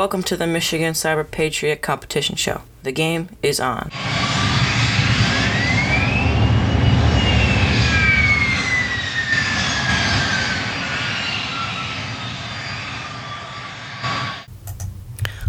[0.00, 2.62] Welcome to the Michigan Cyber Patriot Competition Show.
[2.84, 3.90] The game is on.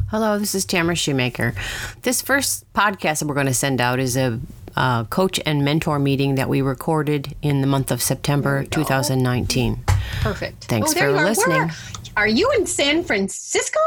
[0.09, 1.53] Hello, this is Tamara Shoemaker.
[2.01, 4.37] This first podcast that we're going to send out is a
[4.75, 9.79] uh, coach and mentor meeting that we recorded in the month of September 2019.
[10.19, 10.65] Perfect.
[10.65, 11.23] Thanks Oh, for you are.
[11.23, 11.71] listening.
[12.17, 13.79] Are you in San Francisco?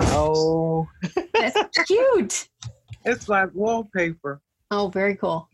[0.00, 0.86] Oh,
[1.32, 2.48] That's cute.
[3.04, 4.40] it's like wallpaper.
[4.70, 5.48] Oh, very cool.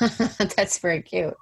[0.56, 1.34] That's very cute.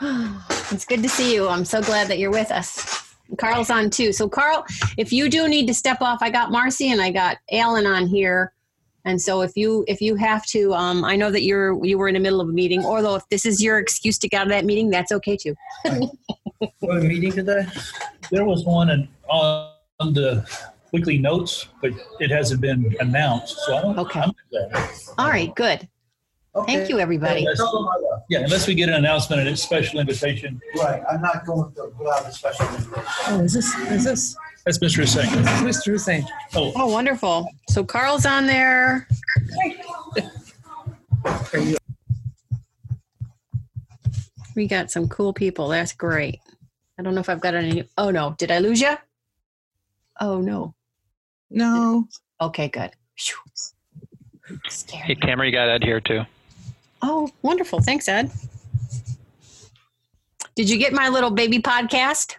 [0.72, 1.46] It's good to see you.
[1.48, 3.14] I'm so glad that you're with us.
[3.38, 4.12] Carl's on too.
[4.12, 4.64] So, Carl,
[4.98, 8.08] if you do need to step off, I got Marcy and I got Alan on
[8.08, 8.52] here.
[9.04, 12.08] And so, if you if you have to, um, I know that you're you were
[12.08, 12.84] in the middle of a meeting.
[12.84, 15.54] Although, if this is your excuse to get out of that meeting, that's okay too.
[16.80, 17.64] What a meeting today?
[18.32, 19.70] There was one in- on
[20.00, 20.46] the
[20.92, 23.98] weekly notes, but it hasn't been announced, so I don't.
[23.98, 24.20] Okay.
[24.20, 24.90] I'm glad.
[25.18, 25.88] All right, good.
[26.66, 27.40] Thank you, everybody.
[27.46, 27.60] Unless-
[28.30, 30.58] Yeah, unless we get an announcement and it's special invitation.
[30.78, 33.04] Right, I'm not going to without a special invitation.
[33.28, 34.96] Oh, is this is this That's Mr.
[34.96, 35.26] Hussein.
[35.26, 35.86] Mr.
[35.92, 36.26] Hussein?
[36.54, 37.46] Oh, Oh, wonderful.
[37.68, 39.06] So Carl's on there.
[44.54, 45.68] We got some cool people.
[45.68, 46.40] That's great.
[46.98, 47.84] I don't know if I've got any.
[47.98, 48.34] Oh, no.
[48.38, 48.96] Did I lose you?
[50.20, 50.74] Oh, no.
[51.50, 52.08] No.
[52.40, 52.90] Okay, good.
[53.18, 53.36] Phew.
[54.90, 55.46] Hey, me.
[55.46, 56.22] You got Ed here too.
[57.02, 57.80] Oh, wonderful.
[57.80, 58.30] Thanks, Ed.
[60.54, 62.34] Did you get my little baby podcast?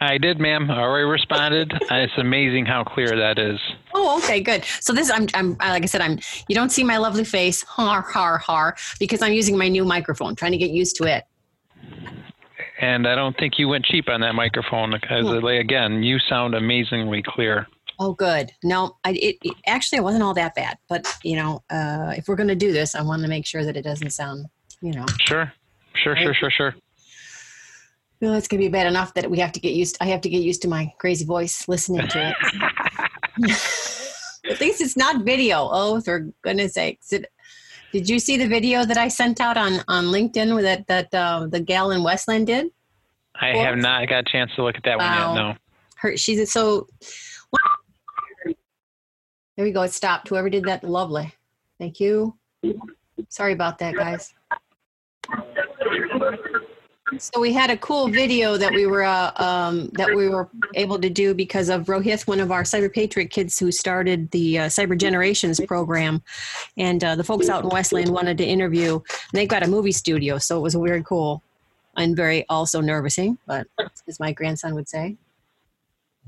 [0.00, 0.70] I did, ma'am.
[0.70, 1.72] I already responded.
[1.90, 3.58] It's amazing how clear that is.
[3.94, 4.64] Oh, okay, good.
[4.80, 6.18] So this, I'm, I'm, like I said, I'm.
[6.48, 10.34] You don't see my lovely face, har har har, because I'm using my new microphone,
[10.34, 11.24] trying to get used to it.
[12.80, 15.46] And I don't think you went cheap on that microphone because, Hmm.
[15.46, 17.66] again, you sound amazingly clear.
[17.98, 18.52] Oh, good.
[18.62, 20.76] No, I, it, it actually it wasn't all that bad.
[20.88, 23.64] But you know, uh, if we're going to do this, I want to make sure
[23.64, 24.46] that it doesn't sound,
[24.82, 25.50] you know, Sure,
[25.94, 26.74] sure, sure, sure, sure.
[28.20, 29.94] well, it's going to be bad enough that we have to get used.
[29.96, 32.36] To, I have to get used to my crazy voice listening to it.
[34.50, 35.68] At least it's not video.
[35.72, 37.08] Oh, for goodness sakes!
[37.08, 37.26] Did,
[37.96, 41.46] did you see the video that I sent out on on LinkedIn that that uh,
[41.46, 42.66] the gal in Westland did?
[43.34, 45.28] I Well- have not got a chance to look at that Wow.
[45.28, 45.42] one yet.
[45.42, 45.54] No.
[45.96, 46.86] Her, she's so.
[48.44, 49.80] There we go.
[49.82, 50.28] It stopped.
[50.28, 51.32] Whoever did that, lovely.
[51.78, 52.36] Thank you.
[53.30, 54.34] Sorry about that, guys.
[57.18, 60.98] So we had a cool video that we were uh, um, that we were able
[60.98, 64.66] to do because of Rohith, one of our Cyber Patriot kids who started the uh,
[64.66, 66.20] Cyber Generations program,
[66.76, 68.94] and uh, the folks out in Westland wanted to interview.
[68.94, 71.42] And they've got a movie studio, so it was very cool
[71.96, 73.68] and very also nervousing, but
[74.08, 75.16] as my grandson would say.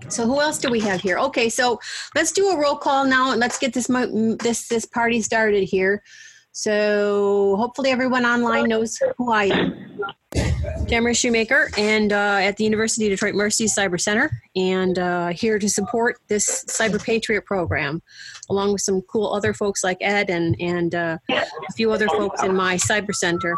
[0.08, 1.18] So who else do we have here?
[1.18, 1.80] Okay, so
[2.14, 6.04] let's do a roll call now and let's get this this this party started here.
[6.52, 10.47] So hopefully everyone online knows who I am.
[10.88, 15.58] Tamara Shoemaker, and uh, at the University of Detroit Mercy Cyber Center, and uh, here
[15.58, 18.02] to support this Cyber Patriot program,
[18.48, 22.42] along with some cool other folks like Ed and and uh, a few other folks
[22.42, 23.54] in my cyber center.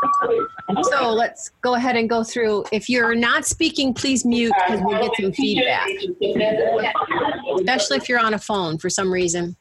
[0.83, 2.65] So let's go ahead and go through.
[2.73, 5.89] If you're not speaking, please mute because we'll get some feedback,
[7.57, 9.57] especially if you're on a phone for some reason.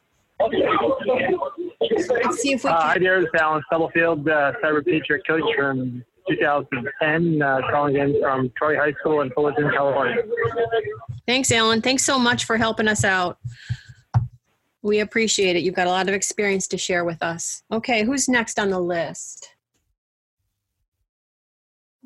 [2.09, 5.43] Let's see if we Uh, hi there, this is Alan Stubblefield, uh, Cyber Patriot coach
[5.55, 10.17] from 2010, uh, calling in from Troy High School in Fullerton, California.
[11.27, 11.81] Thanks, Alan.
[11.81, 13.37] Thanks so much for helping us out.
[14.81, 15.63] We appreciate it.
[15.63, 17.63] You've got a lot of experience to share with us.
[17.71, 19.49] Okay, who's next on the list?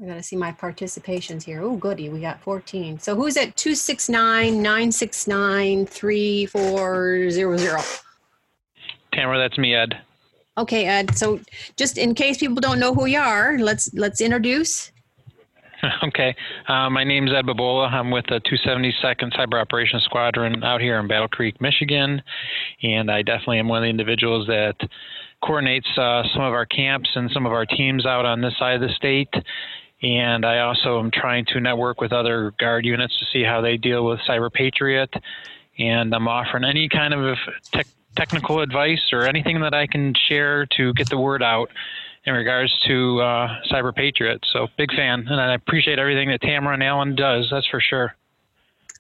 [0.02, 1.62] I gotta see my participations here.
[1.62, 3.00] Oh, goody, we got 14.
[3.00, 7.80] So who's at 269 969 3400?
[9.14, 10.02] Tamara, that's me, Ed.
[10.58, 11.18] Okay, Ed.
[11.18, 11.40] So
[11.78, 14.92] just in case people don't know who you are, let's let's introduce.
[16.04, 16.36] okay.
[16.68, 17.92] Uh, my name's Ed Babola.
[17.92, 22.22] I'm with the 272nd Cyber Operations Squadron out here in Battle Creek, Michigan.
[22.84, 24.76] And I definitely am one of the individuals that
[25.44, 28.76] coordinates uh, some of our camps and some of our teams out on this side
[28.76, 29.34] of the state.
[30.02, 33.78] And I also am trying to network with other guard units to see how they
[33.78, 35.14] deal with Cyber Patriot.
[35.80, 37.38] And I'm offering any kind of
[37.72, 41.70] tech technical advice or anything that I can share to get the word out
[42.26, 44.44] in regards to uh, Cyber Patriot.
[44.52, 47.48] So big fan, and I appreciate everything that Tamara and Alan does.
[47.52, 48.16] That's for sure.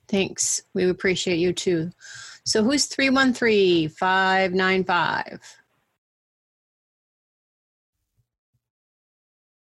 [0.07, 0.63] Thanks.
[0.73, 1.91] We appreciate you too.
[2.43, 5.39] So who's 313 595?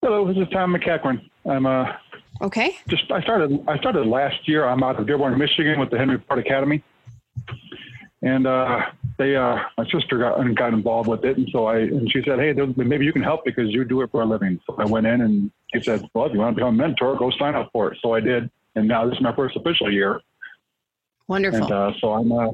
[0.02, 1.22] Hello, this is Tom McEachran.
[1.50, 2.00] I'm a
[2.42, 2.78] Okay.
[2.88, 4.66] just I started I started last year.
[4.66, 6.82] I'm out of Dearborn, Michigan, with the Henry Ford Academy,
[8.22, 8.82] and uh,
[9.20, 12.40] they uh, my sister got got involved with it, and so I and she said,
[12.40, 14.60] hey, maybe you can help because you do it for a living.
[14.66, 17.18] So I went in and she said, well, if you want to become a mentor,
[17.18, 18.00] go sign up for it.
[18.02, 20.22] So I did, and now this is my first official year,
[21.28, 21.62] Wonderful.
[21.62, 22.32] and uh, so I'm.
[22.32, 22.52] Uh,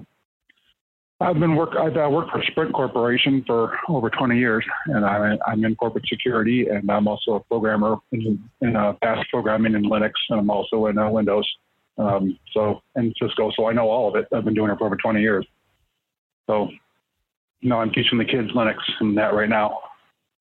[1.21, 1.77] I've been work.
[1.79, 6.05] I've uh, worked for Sprint Corporation for over 20 years, and I'm I'm in corporate
[6.07, 10.49] security, and I'm also a programmer in, in uh, fast programming in Linux, and I'm
[10.49, 11.49] also in uh, Windows,
[11.97, 13.49] um, so and Cisco.
[13.55, 14.27] So I know all of it.
[14.35, 15.47] I've been doing it for over 20 years.
[16.47, 16.69] So,
[17.61, 19.79] you know, I'm teaching the kids Linux and that right now.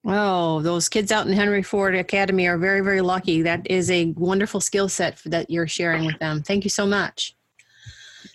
[0.07, 3.41] Oh, those kids out in Henry Ford Academy are very, very lucky.
[3.41, 6.43] That is a wonderful skill set that you're sharing with them.
[6.43, 7.35] Thank you so much.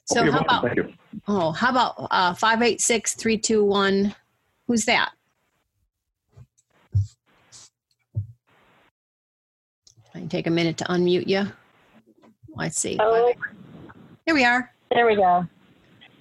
[0.06, 0.94] So You're how about Thank you.
[1.28, 4.16] oh, how about uh, five eight six three two one?
[4.68, 5.12] Who's that?
[10.16, 11.46] I can take a minute to unmute you.
[12.56, 12.98] Let's see.
[13.00, 13.32] Oh,
[14.26, 14.74] Here we are.
[14.92, 15.46] there we go.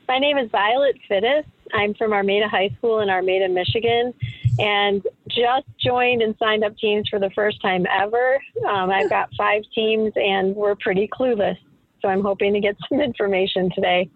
[0.09, 1.45] My name is Violet Fittis.
[1.75, 4.15] I'm from Armada High School in Armada, Michigan,
[4.59, 8.43] and just joined and signed up teams for the first time ever.
[8.67, 11.59] Um, I've got five teams, and we're pretty clueless.
[12.01, 14.09] So I'm hoping to get some information today.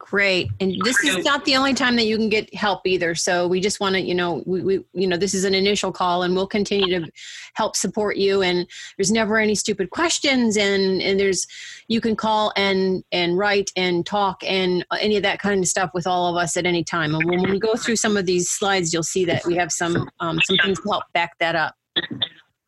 [0.00, 0.50] Great.
[0.60, 3.14] And this is not the only time that you can get help either.
[3.14, 5.92] So we just want to, you know, we, we, you know, this is an initial
[5.92, 7.08] call and we'll continue to
[7.52, 8.40] help support you.
[8.40, 8.66] And
[8.96, 10.56] there's never any stupid questions.
[10.56, 11.46] And, and there's,
[11.88, 15.90] you can call and, and write and talk and any of that kind of stuff
[15.92, 17.14] with all of us at any time.
[17.14, 20.08] And when we go through some of these slides, you'll see that we have some,
[20.18, 21.74] um, some things to help back that up.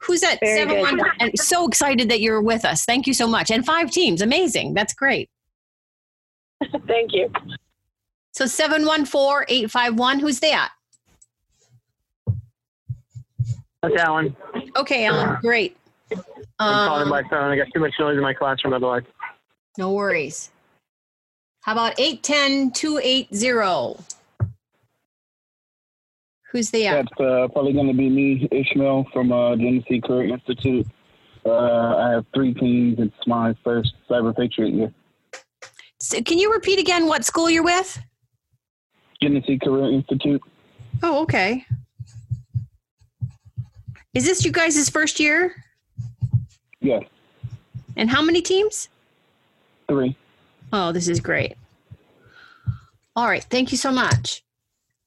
[0.02, 0.38] Who's that?
[0.40, 1.06] Very Seven good.
[1.19, 2.85] And so excited that you're with us.
[2.85, 3.50] Thank you so much.
[3.50, 4.20] And five teams.
[4.20, 4.75] Amazing.
[4.75, 5.31] That's great.
[6.87, 7.31] Thank you.
[8.32, 10.70] So 714-851, who's that?
[13.82, 14.37] That's Alan.
[14.76, 15.76] Okay, Alan, great.
[16.59, 17.50] I'm calling Um, by phone.
[17.50, 19.03] I got too much noise in my classroom otherwise.
[19.76, 20.50] no worries.
[21.62, 24.05] How about 810-280?
[26.53, 26.94] Who's there?
[26.97, 30.87] That's uh, probably going to be me, Ishmael from uh, Genesee Career Institute.
[31.47, 32.99] Uh, I have three teams.
[32.99, 34.93] It's my first Cyber Patriot year.
[36.02, 38.02] So can you repeat again what school you're with?
[39.22, 40.43] Genesee Career Institute.
[41.00, 41.64] Oh, okay.
[44.12, 45.54] Is this you guys' first year?
[46.81, 47.04] Yes,
[47.96, 48.88] And how many teams?
[49.87, 50.16] three.
[50.72, 51.54] Oh, this is great.
[53.14, 54.43] All right, thank you so much.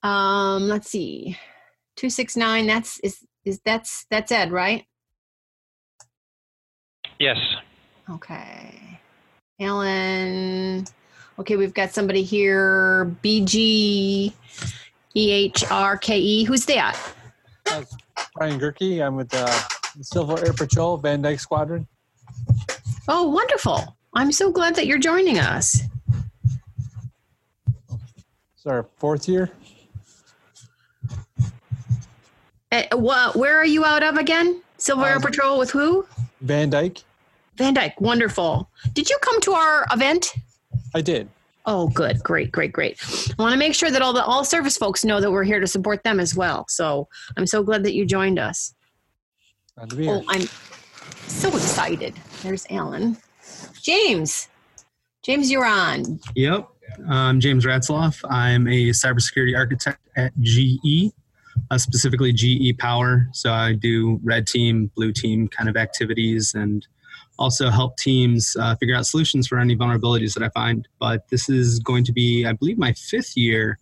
[0.01, 1.37] Um, let's see.
[1.97, 4.85] 269, that's is is that's that's Ed, right?
[7.19, 7.37] Yes.
[8.09, 9.01] Okay.
[9.59, 10.85] Alan.
[11.39, 13.15] Okay, we've got somebody here.
[13.23, 14.33] BG
[15.15, 16.45] EHRKE.
[16.45, 16.99] Who's that?
[18.35, 19.05] Brian Gerke.
[19.05, 19.45] I'm with uh,
[19.97, 21.87] the Civil Air Patrol Van Dyke Squadron.
[23.07, 23.95] Oh, wonderful.
[24.13, 25.81] I'm so glad that you're joining us.
[28.55, 29.51] It's our fourth year.
[32.71, 34.61] Uh, where are you out of again?
[34.77, 36.05] Civil Air Um, Patrol with who?
[36.41, 37.03] Van Dyke.
[37.55, 37.99] Van Dyke.
[38.01, 38.69] Wonderful.
[38.93, 40.33] Did you come to our event?
[40.93, 41.29] I did.
[41.65, 42.21] Oh, good.
[42.23, 42.99] Great, great, great.
[43.37, 45.59] I want to make sure that all the all service folks know that we're here
[45.59, 46.65] to support them as well.
[46.69, 47.07] So
[47.37, 48.75] I'm so glad that you joined us.
[49.75, 50.21] Glad to be here.
[50.21, 50.47] Oh, I'm
[51.27, 52.13] so excited.
[52.43, 53.17] There's Alan.
[53.81, 54.47] James.
[55.23, 56.19] James, you're on.
[56.35, 56.67] Yep.
[57.09, 58.23] I'm James Ratzloff.
[58.29, 61.11] I'm a cybersecurity architect at GE,
[61.71, 63.27] uh, specifically GE Power.
[63.33, 66.87] So I do red team, blue team kind of activities and
[67.37, 70.87] also help teams uh, figure out solutions for any vulnerabilities that I find.
[70.99, 73.77] But this is going to be, I believe, my fifth year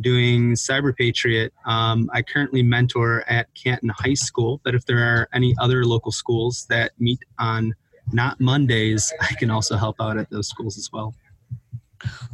[0.00, 1.52] doing Cyber Patriot.
[1.66, 6.12] Um, I currently mentor at Canton High School, but if there are any other local
[6.12, 7.74] schools that meet on
[8.12, 11.14] not Mondays, I can also help out at those schools as well.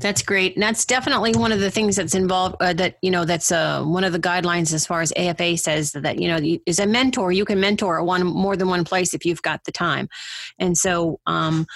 [0.00, 0.54] That's great.
[0.54, 3.83] And that's definitely one of the things that's involved uh, that, you know, that's uh,
[3.83, 7.33] one of the guidelines as far as AFA says that, you know, as a mentor,
[7.33, 10.09] you can mentor one more than one place if you've got the time.
[10.59, 11.66] And so, um,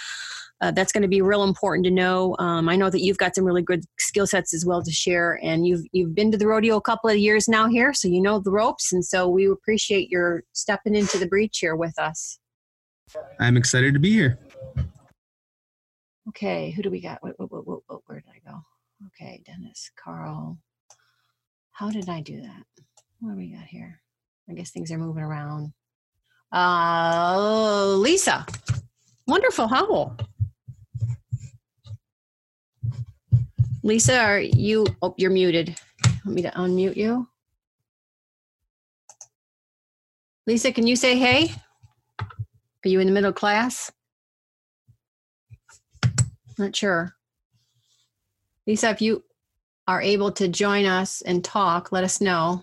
[0.60, 2.34] uh, that's going to be real important to know.
[2.38, 5.38] Um, I know that you've got some really good skill sets as well to share,
[5.42, 8.20] and you've you've been to the rodeo a couple of years now here, so you
[8.20, 12.38] know the ropes, and so we appreciate your stepping into the breach here with us.
[13.38, 14.38] I'm excited to be here.
[16.28, 18.58] Okay, who do we got wait, wait, where did I go?
[19.20, 20.58] Okay, Dennis, Carl.
[21.72, 22.62] How did I do that?
[23.18, 24.00] What do we got here?
[24.48, 25.72] I guess things are moving around.
[26.52, 28.46] Uh, Lisa.
[29.26, 29.66] Wonderful.
[29.66, 30.16] How?
[33.82, 34.86] Lisa, are you?
[35.02, 35.76] Oh, you're muted.
[36.24, 37.28] Want me to unmute you?
[40.46, 41.52] Lisa, can you say hey?
[42.20, 43.90] Are you in the middle class?
[46.56, 47.17] Not sure.
[48.68, 49.24] Lisa, if you
[49.86, 52.62] are able to join us and talk, let us know.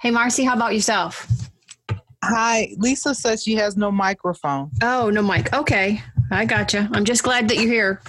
[0.00, 1.30] Hey, Marcy, how about yourself?
[2.24, 4.70] Hi, Lisa says she has no microphone.
[4.82, 5.52] Oh, no mic.
[5.52, 6.88] Okay, I gotcha.
[6.94, 8.00] I'm just glad that you're here.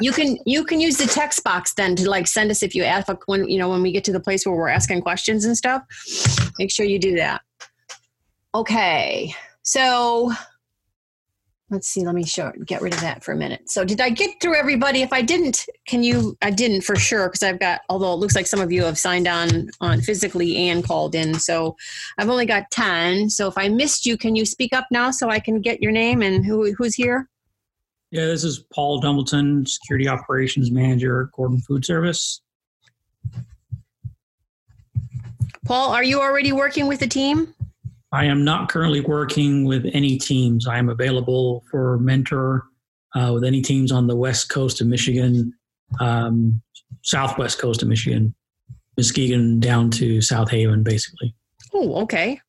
[0.00, 2.84] you can you can use the text box then to like send us if you
[2.84, 5.54] ask when you know when we get to the place where we're asking questions and
[5.54, 5.82] stuff.
[6.58, 7.42] Make sure you do that.
[8.54, 10.32] Okay, so
[11.74, 13.68] let's see let me show get rid of that for a minute.
[13.68, 15.02] So did i get through everybody?
[15.02, 18.34] If i didn't can you i didn't for sure because i've got although it looks
[18.34, 21.34] like some of you have signed on on physically and called in.
[21.38, 21.76] So
[22.18, 25.28] i've only got 10 so if i missed you can you speak up now so
[25.28, 27.28] i can get your name and who who's here?
[28.10, 32.40] Yeah, this is Paul Dumbleton, Security Operations Manager at Gordon Food Service.
[35.64, 37.54] paul are you already working with the team
[38.14, 40.68] I am not currently working with any teams.
[40.68, 42.64] I am available for mentor
[43.16, 45.52] uh, with any teams on the west coast of Michigan,
[45.98, 46.62] um,
[47.02, 48.32] southwest coast of Michigan,
[48.96, 51.34] Muskegon down to South Haven, basically.
[51.72, 52.40] oh okay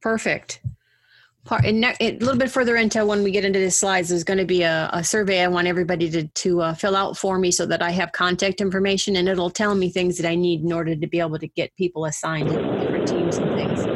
[0.00, 0.60] perfect
[1.48, 4.22] Part, and ne- a little bit further into when we get into the slides, there's
[4.22, 7.38] going to be a, a survey I want everybody to, to uh, fill out for
[7.38, 10.62] me so that I have contact information and it'll tell me things that I need
[10.62, 13.86] in order to be able to get people assigned to different teams and things.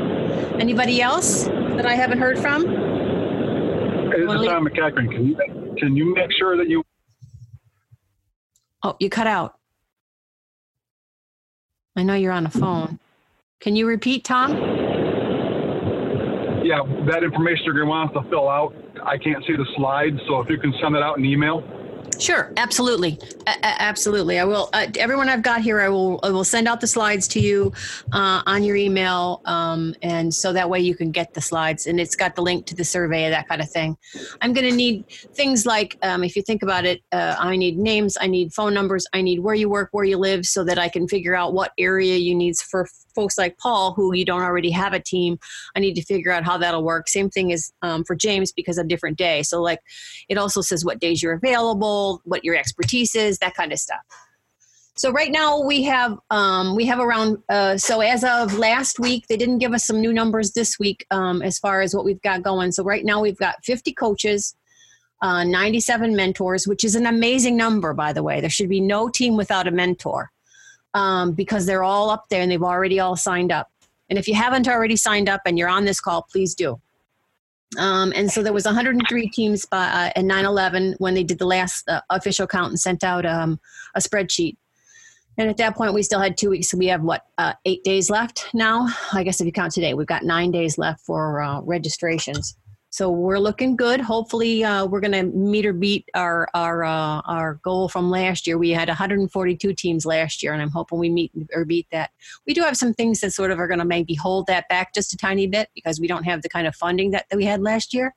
[0.62, 2.64] Anybody else that I haven't heard from?
[2.64, 5.12] Hey, this is Tom McEachran.
[5.12, 6.82] Can you, can you make sure that you
[8.82, 9.58] Oh, you cut out.
[11.96, 12.98] I know you're on a phone.
[13.60, 14.81] Can you repeat, Tom?
[16.72, 18.74] Yeah, that information you're going to want us to fill out,
[19.04, 21.62] I can't see the slides, so if you can send it out in email.
[22.18, 24.38] Sure, absolutely, a- absolutely.
[24.38, 24.70] I will.
[24.72, 26.18] Uh, everyone I've got here, I will.
[26.22, 27.72] I will send out the slides to you
[28.12, 32.00] uh, on your email, um, and so that way you can get the slides, and
[32.00, 33.96] it's got the link to the survey, that kind of thing.
[34.40, 37.76] I'm going to need things like, um, if you think about it, uh, I need
[37.76, 40.78] names, I need phone numbers, I need where you work, where you live, so that
[40.78, 44.42] I can figure out what area you need for folks like Paul, who you don't
[44.42, 45.38] already have a team.
[45.76, 47.08] I need to figure out how that'll work.
[47.08, 49.42] Same thing as um, for James because a different day.
[49.42, 49.80] So like,
[50.28, 54.00] it also says what days you're available, what your expertise is, that kind of stuff.
[54.94, 59.26] So right now we have um, we have around uh, so as of last week
[59.26, 62.20] they didn't give us some new numbers this week um, as far as what we've
[62.20, 62.72] got going.
[62.72, 64.54] So right now we've got 50 coaches,
[65.22, 68.40] uh, 97 mentors, which is an amazing number by the way.
[68.40, 70.30] There should be no team without a mentor
[70.94, 73.70] um, because they're all up there and they've already all signed up.
[74.10, 76.80] And if you haven't already signed up and you're on this call, please do.
[77.78, 81.46] Um, and so there was 103 teams by uh, at 9/11 when they did the
[81.46, 83.58] last uh, official count and sent out um,
[83.94, 84.56] a spreadsheet.
[85.38, 86.68] And at that point, we still had two weeks.
[86.68, 88.88] So we have what uh, eight days left now.
[89.14, 92.54] I guess if you count today, we've got nine days left for uh, registrations.
[92.92, 94.02] So we're looking good.
[94.02, 98.46] Hopefully, uh, we're going to meet or beat our our uh, our goal from last
[98.46, 98.58] year.
[98.58, 102.10] We had 142 teams last year, and I'm hoping we meet or beat that.
[102.46, 104.92] We do have some things that sort of are going to maybe hold that back
[104.92, 107.46] just a tiny bit because we don't have the kind of funding that, that we
[107.46, 108.14] had last year.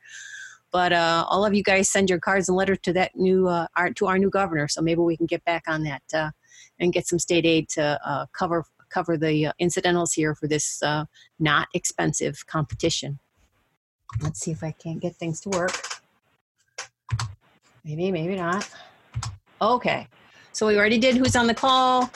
[0.74, 3.68] But uh, all of you guys send your cards and letters to that new uh,
[3.78, 6.32] our, to our new governor, so maybe we can get back on that uh,
[6.80, 10.84] and get some state aid to uh, cover cover the incidentals here for this
[11.40, 13.20] not expensive competition.
[14.22, 15.72] Let's see if I can't get things to work.
[17.84, 18.70] Maybe, maybe not.
[19.62, 20.08] Okay.
[20.52, 22.10] So we already did who's on the call.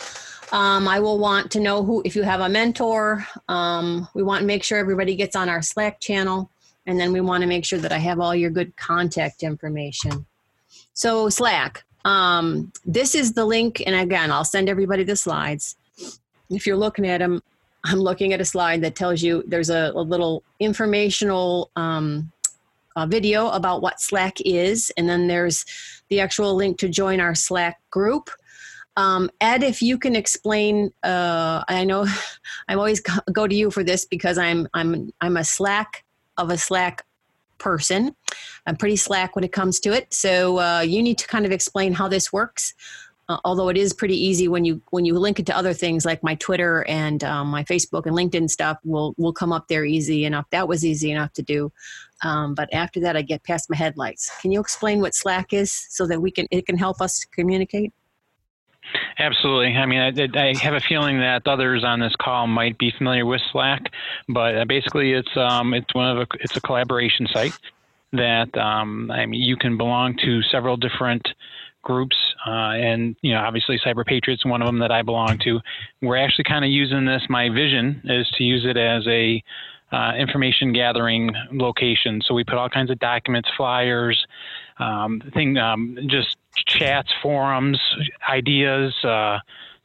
[0.52, 4.42] Um, I will want to know who, if you have a mentor, um, we want
[4.42, 6.50] to make sure everybody gets on our Slack channel.
[6.88, 10.26] And then we want to make sure that I have all your good contact information.
[10.94, 13.84] So Slack, um, this is the link.
[13.86, 15.76] And again, I'll send everybody the slides.
[16.50, 17.44] If you're looking at them,
[17.84, 22.32] I'm looking at a slide that tells you there's a, a little informational um,
[22.96, 25.66] uh, video about what Slack is, and then there's
[26.10, 28.30] the actual link to join our Slack group.
[28.98, 32.06] Um, Ed, if you can explain, uh, I know
[32.68, 36.04] I always go to you for this because I'm I'm I'm a Slack
[36.38, 37.06] of a Slack
[37.60, 38.16] person.
[38.66, 41.52] I'm pretty slack when it comes to it, so uh, you need to kind of
[41.52, 42.74] explain how this works
[43.30, 46.04] uh, although it is pretty easy when you when you link it to other things
[46.04, 49.86] like my Twitter and um, my Facebook and LinkedIn stuff will will come up there
[49.86, 50.50] easy enough.
[50.50, 51.72] That was easy enough to do,
[52.24, 54.32] um, but after that I get past my headlights.
[54.42, 57.94] Can you explain what Slack is so that we can it can help us communicate?
[59.20, 59.76] Absolutely.
[59.76, 63.24] I mean, I, I, have a feeling that others on this call might be familiar
[63.24, 63.84] with Slack,
[64.28, 67.54] but uh, basically, it's um, it's one of a, it's a collaboration site
[68.14, 71.28] that um, I mean you can belong to several different
[71.82, 75.60] groups, uh, and you know, obviously Cyber Patriots, one of them that I belong to.
[76.02, 77.24] We're actually kind of using this.
[77.30, 79.44] My vision is to use it as a
[79.92, 82.22] uh, information gathering location.
[82.26, 84.24] So we put all kinds of documents, flyers,
[84.78, 87.80] um, thing, um, just chats, forums,
[88.30, 89.40] ideas, uh,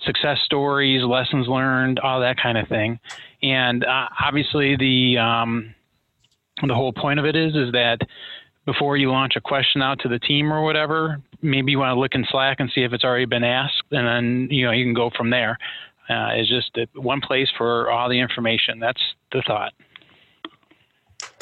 [0.05, 2.99] success stories, lessons learned, all that kind of thing.
[3.43, 5.75] And uh, obviously, the um,
[6.67, 7.99] the whole point of it is is that
[8.67, 12.01] before you launch a question out to the team or whatever, maybe you want to
[12.01, 14.85] look in Slack and see if it's already been asked, and then you know you
[14.85, 15.59] can go from there.
[16.09, 18.79] Uh, it's just one place for all the information.
[18.79, 19.01] That's
[19.33, 19.73] the thought.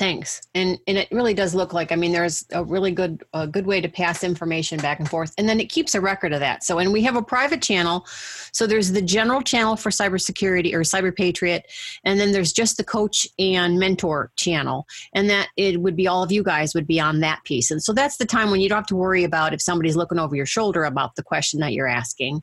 [0.03, 0.41] Thanks.
[0.57, 3.69] And and it really does look like I mean there's a really good a good
[3.69, 6.65] way to pass information back and forth and then it keeps a record of that.
[6.65, 8.05] So and we have a private channel.
[8.51, 11.71] So there's the general channel for cybersecurity or cyber patriot
[12.05, 16.25] and then there's just the coach and mentor channel and that it would be all
[16.25, 17.71] of you guys would be on that piece.
[17.71, 20.19] And so that's the time when you don't have to worry about if somebody's looking
[20.19, 22.43] over your shoulder about the question that you're asking.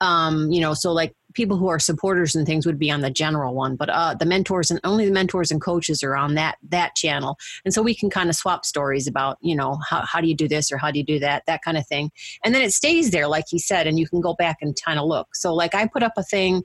[0.00, 3.10] Um, you know, so like people who are supporters and things would be on the
[3.10, 6.56] general one, but uh, the mentors and only the mentors and coaches are on that
[6.70, 10.20] that channel, and so we can kind of swap stories about you know how how
[10.20, 12.10] do you do this or how do you do that that kind of thing,
[12.44, 14.98] and then it stays there like he said, and you can go back and kind
[14.98, 15.36] of look.
[15.36, 16.64] So like I put up a thing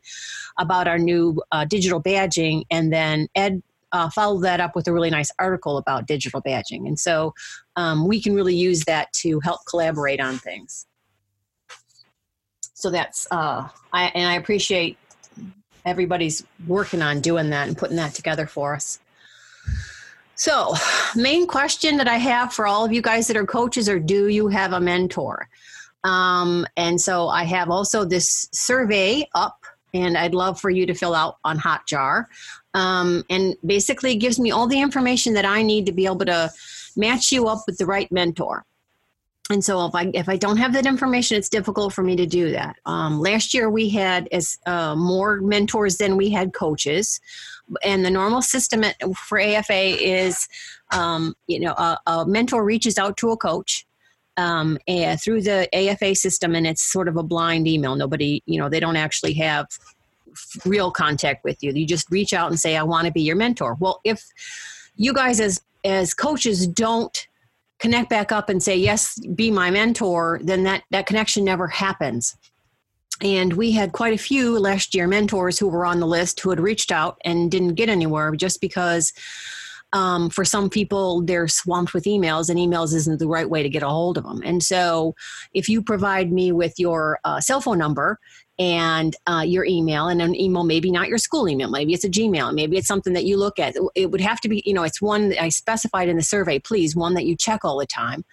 [0.57, 3.61] about our new uh, digital badging, and then Ed
[3.91, 6.87] uh, followed that up with a really nice article about digital badging.
[6.87, 7.33] And so
[7.75, 10.87] um, we can really use that to help collaborate on things
[12.81, 14.97] so that's uh, I and I appreciate
[15.85, 18.99] everybody's working on doing that and putting that together for us.
[20.33, 20.73] So,
[21.15, 24.27] main question that I have for all of you guys that are coaches are do
[24.29, 25.47] you have a mentor?
[26.03, 30.95] Um, and so I have also this survey up, and I'd love for you to
[30.95, 32.25] fill out on Hotjar.
[32.73, 36.49] Um, and basically gives me all the information that I need to be able to
[36.95, 38.65] match you up with the right mentor
[39.51, 42.25] and so if I if I don't have that information, it's difficult for me to
[42.25, 42.77] do that.
[42.85, 47.19] Um, last year we had as uh, more mentors than we had coaches,
[47.83, 50.47] and the normal system at, for AFA is,
[50.91, 53.85] um, you know, a, a, mentor reaches out to a coach
[54.37, 54.77] um,
[55.19, 57.95] through the AFA system, and it's sort of a blind email.
[57.95, 59.67] Nobody, you know, they don't actually have
[60.65, 61.71] real contact with you.
[61.71, 64.23] You just reach out and say, "I want to be your mentor." Well, if
[64.95, 67.27] you guys as as coaches don't
[67.81, 72.37] connect back up and say yes be my mentor then that that connection never happens.
[73.23, 76.49] And we had quite a few last year mentors who were on the list who
[76.49, 79.13] had reached out and didn't get anywhere just because
[79.93, 83.69] um, for some people they're swamped with emails and emails isn't the right way to
[83.69, 85.13] get a hold of them and so
[85.53, 88.17] if you provide me with your uh, cell phone number
[88.61, 92.09] and uh, your email and an email maybe not your school email maybe it's a
[92.09, 93.75] gmail maybe it's something that you look at.
[93.95, 96.95] It would have to be you know it's one i specified in the survey please
[96.95, 98.23] one that you check all the time.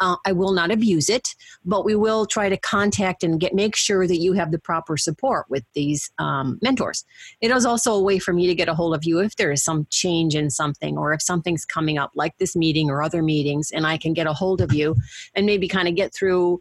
[0.00, 3.76] Uh, i will not abuse it but we will try to contact and get make
[3.76, 7.04] sure that you have the proper support with these um, mentors.
[7.40, 9.52] It is also a way for me to get a hold of you if there
[9.52, 13.22] is some change in something or if something's coming up like this meeting or other
[13.22, 14.96] meetings and i can get a hold of you
[15.36, 16.58] and maybe kind of get through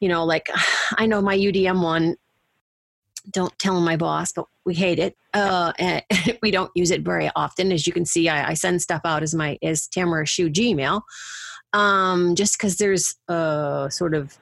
[0.00, 0.50] you know like
[0.98, 2.16] i know my udm one
[3.30, 5.16] don't tell my boss, but we hate it.
[5.34, 5.72] Uh,
[6.42, 7.72] we don't use it very often.
[7.72, 11.02] As you can see, I, I send stuff out as my as Tamara Shu Gmail,
[11.72, 14.38] um, just because there's a sort of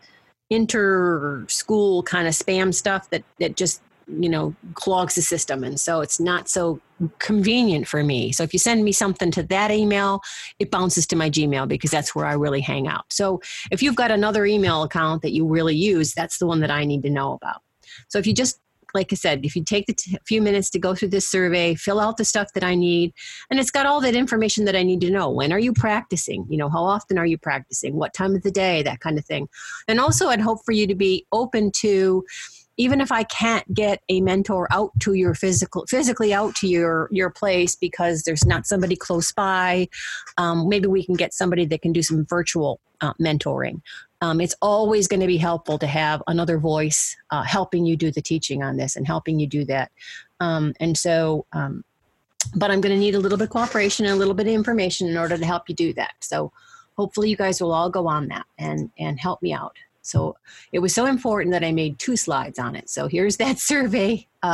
[0.50, 5.80] inter school kind of spam stuff that that just you know clogs the system, and
[5.80, 6.80] so it's not so
[7.18, 8.32] convenient for me.
[8.32, 10.20] So if you send me something to that email,
[10.58, 13.04] it bounces to my Gmail because that's where I really hang out.
[13.10, 16.70] So if you've got another email account that you really use, that's the one that
[16.70, 17.62] I need to know about.
[18.08, 18.60] So if you just
[18.98, 21.76] like I said, if you take the t- few minutes to go through this survey,
[21.76, 23.14] fill out the stuff that I need,
[23.48, 25.30] and it's got all that information that I need to know.
[25.30, 26.44] When are you practicing?
[26.48, 27.94] You know, how often are you practicing?
[27.94, 28.82] What time of the day?
[28.82, 29.48] That kind of thing.
[29.86, 32.24] And also, I'd hope for you to be open to
[32.78, 37.08] even if I can't get a mentor out to your physical, physically out to your
[37.10, 39.88] your place because there's not somebody close by,
[40.38, 43.82] um, maybe we can get somebody that can do some virtual uh, mentoring.
[44.20, 48.10] Um, it's always going to be helpful to have another voice uh, helping you do
[48.10, 49.92] the teaching on this and helping you do that.
[50.40, 51.84] Um, and so, um,
[52.54, 54.52] but I'm going to need a little bit of cooperation and a little bit of
[54.52, 56.14] information in order to help you do that.
[56.20, 56.52] So
[56.96, 59.76] hopefully you guys will all go on that and, and help me out.
[60.08, 60.36] So
[60.72, 62.88] it was so important that I made two slides on it.
[62.88, 64.46] So here's that survey uh,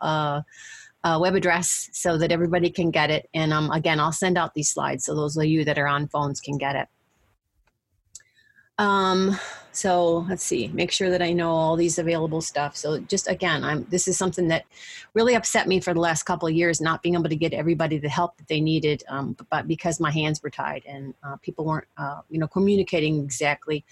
[0.00, 0.42] uh,
[1.04, 3.28] uh, web address so that everybody can get it.
[3.32, 6.08] And um, again, I'll send out these slides so those of you that are on
[6.08, 6.88] phones can get it.
[8.78, 9.38] Um,
[9.72, 12.76] so let's see, make sure that I know all these available stuff.
[12.76, 14.64] So just again, I'm this is something that
[15.14, 17.98] really upset me for the last couple of years, not being able to get everybody
[17.98, 21.64] the help that they needed, um, but because my hands were tied and uh, people
[21.64, 23.84] weren't, uh, you know, communicating exactly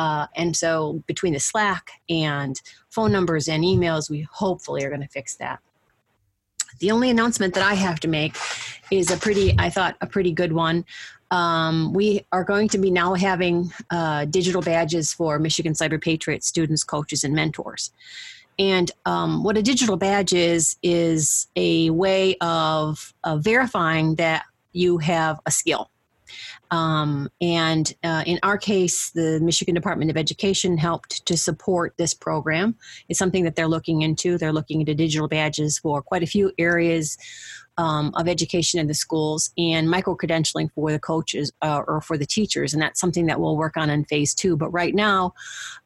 [0.00, 2.58] Uh, and so between the Slack and
[2.88, 5.58] phone numbers and emails, we hopefully are going to fix that.
[6.78, 8.34] The only announcement that I have to make
[8.90, 10.86] is a pretty, I thought, a pretty good one.
[11.30, 16.44] Um, we are going to be now having uh, digital badges for Michigan Cyber Patriot
[16.44, 17.92] students, coaches, and mentors.
[18.58, 24.96] And um, what a digital badge is, is a way of, of verifying that you
[24.96, 25.90] have a skill.
[26.70, 32.14] Um, and uh, in our case, the Michigan Department of Education helped to support this
[32.14, 32.76] program.
[33.08, 34.38] It's something that they're looking into.
[34.38, 37.18] They're looking into digital badges for quite a few areas
[37.78, 42.18] um, of education in the schools and micro credentialing for the coaches uh, or for
[42.18, 42.72] the teachers.
[42.72, 44.56] And that's something that we'll work on in phase two.
[44.56, 45.32] But right now,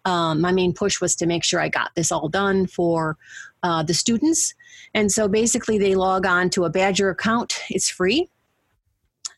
[0.04, 3.16] um, my main push was to make sure I got this all done for
[3.62, 4.54] uh, the students.
[4.92, 8.28] And so basically, they log on to a Badgr account, it's free.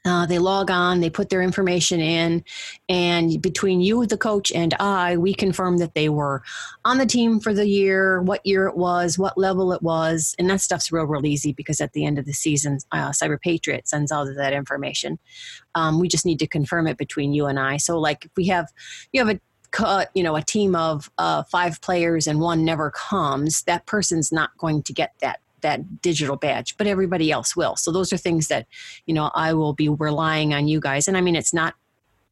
[0.05, 2.45] Uh, they log on, they put their information in,
[2.89, 6.43] and between you, the coach, and I, we confirm that they were
[6.85, 10.49] on the team for the year, what year it was, what level it was, and
[10.49, 13.89] that stuff's real, real easy because at the end of the season, uh, Cyber Patriot
[13.89, 15.19] sends all of that information.
[15.75, 17.77] Um, we just need to confirm it between you and I.
[17.77, 18.73] So, like, if we have
[19.13, 19.41] you have a
[20.15, 24.57] you know, a team of uh, five players and one never comes, that person's not
[24.57, 27.77] going to get that that digital badge, but everybody else will.
[27.77, 28.67] So those are things that,
[29.07, 31.09] you know, I will be relying on you guys.
[31.09, 31.75] And I mean, it's not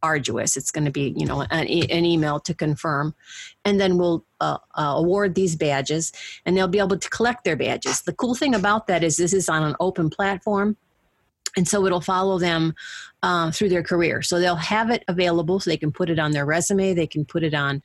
[0.03, 0.57] arduous.
[0.57, 3.15] It's going to be, you know, an, an email to confirm,
[3.65, 6.13] and then we'll uh, uh, award these badges,
[6.45, 8.03] and they'll be able to collect their badges.
[8.03, 10.77] The cool thing about that is this is on an open platform.
[11.57, 12.75] And so it'll follow them
[13.23, 14.23] uh, through their career.
[14.23, 16.95] So they'll have it available so they can put it on their resume.
[16.95, 17.81] They can put it on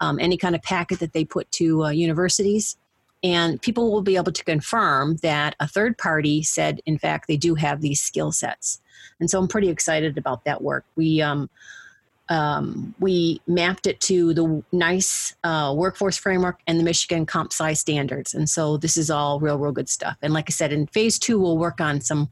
[0.00, 2.76] um, any kind of packet that they put to uh, universities
[3.24, 7.38] and people will be able to confirm that a third party said in fact they
[7.38, 8.80] do have these skill sets.
[9.18, 10.84] And so i'm pretty excited about that work.
[10.94, 11.50] We um,
[12.30, 17.72] um, we mapped it to the NICE uh, workforce framework and the michigan comp sci
[17.72, 18.34] standards.
[18.34, 20.16] And so this is all real real good stuff.
[20.22, 22.28] And like i said in phase two we'll work on some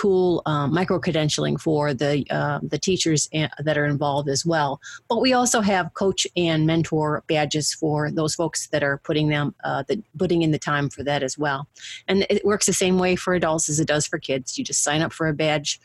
[0.00, 4.80] cool um, micro credentialing for the uh, the teachers that are involved as well.
[5.08, 9.54] But we also have coach and mentor badges for those folks that are putting them
[9.62, 11.68] uh, the, putting in the time for that as well.
[12.08, 14.56] And it works the same way for adults as it does for kids.
[14.56, 15.78] You just sign up for a badge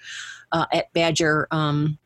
[0.54, 1.48] uh, at Badgr.
[1.52, 2.00] Um,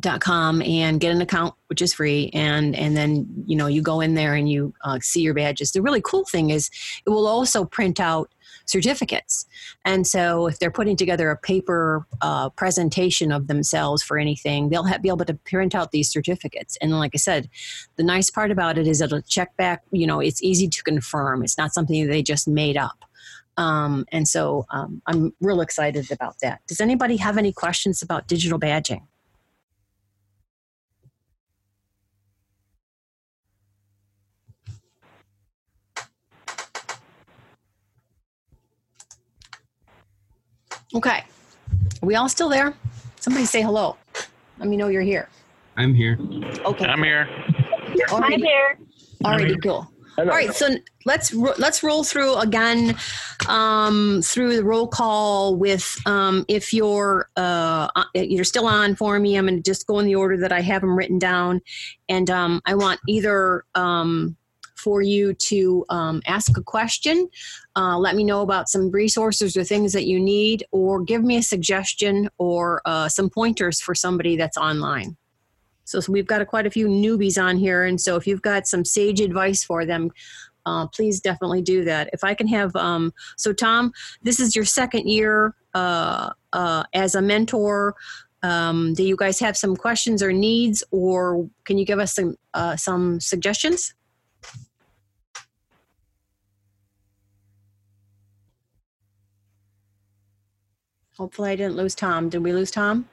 [0.00, 3.82] dot com and get an account which is free and and then you know you
[3.82, 6.70] go in there and you uh, see your badges the really cool thing is
[7.04, 8.30] it will also print out
[8.68, 9.46] certificates.
[9.84, 14.84] And so if they're putting together a paper uh, presentation of themselves for anything, they'll
[14.84, 16.76] have, be able to print out these certificates.
[16.80, 17.48] And like I said,
[17.96, 21.42] the nice part about it is it'll check back, you know, it's easy to confirm.
[21.42, 23.04] It's not something they just made up.
[23.56, 26.60] Um, and so um, I'm real excited about that.
[26.68, 29.02] Does anybody have any questions about digital badging?
[40.94, 41.24] Okay.
[42.02, 42.74] Are we all still there?
[43.20, 43.96] Somebody say hello.
[44.58, 45.28] Let me know you're here.
[45.76, 46.18] I'm here.
[46.64, 46.86] Okay.
[46.86, 47.28] I'm here.
[48.08, 48.34] Alrighty.
[48.34, 48.78] I'm here.
[49.24, 49.90] Alrighty, cool.
[50.18, 50.68] All right, so
[51.04, 52.96] let's let's roll through again
[53.48, 59.20] um, through the roll call with um, if you're uh, uh you're still on for
[59.20, 59.36] me.
[59.36, 61.60] I'm going to just go in the order that I have them written down,
[62.08, 64.36] and um, I want either um,
[64.78, 67.28] for you to um, ask a question,
[67.76, 71.36] uh, let me know about some resources or things that you need, or give me
[71.36, 75.16] a suggestion or uh, some pointers for somebody that's online.
[75.84, 78.42] So, so we've got a, quite a few newbies on here, and so if you've
[78.42, 80.10] got some sage advice for them,
[80.66, 82.10] uh, please definitely do that.
[82.12, 87.14] If I can have, um, so Tom, this is your second year uh, uh, as
[87.14, 87.94] a mentor.
[88.42, 92.36] Um, do you guys have some questions or needs, or can you give us some
[92.54, 93.94] uh, some suggestions?
[101.18, 102.28] Hopefully I didn't lose Tom.
[102.28, 103.08] Did we lose Tom?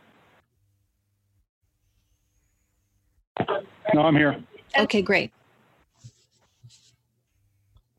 [3.94, 4.38] No, I'm here.
[4.78, 5.32] Okay, great.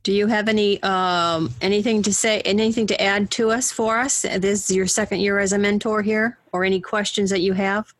[0.05, 4.23] Do you have any um, anything to say, anything to add to us for us?
[4.23, 7.93] This is your second year as a mentor here, or any questions that you have?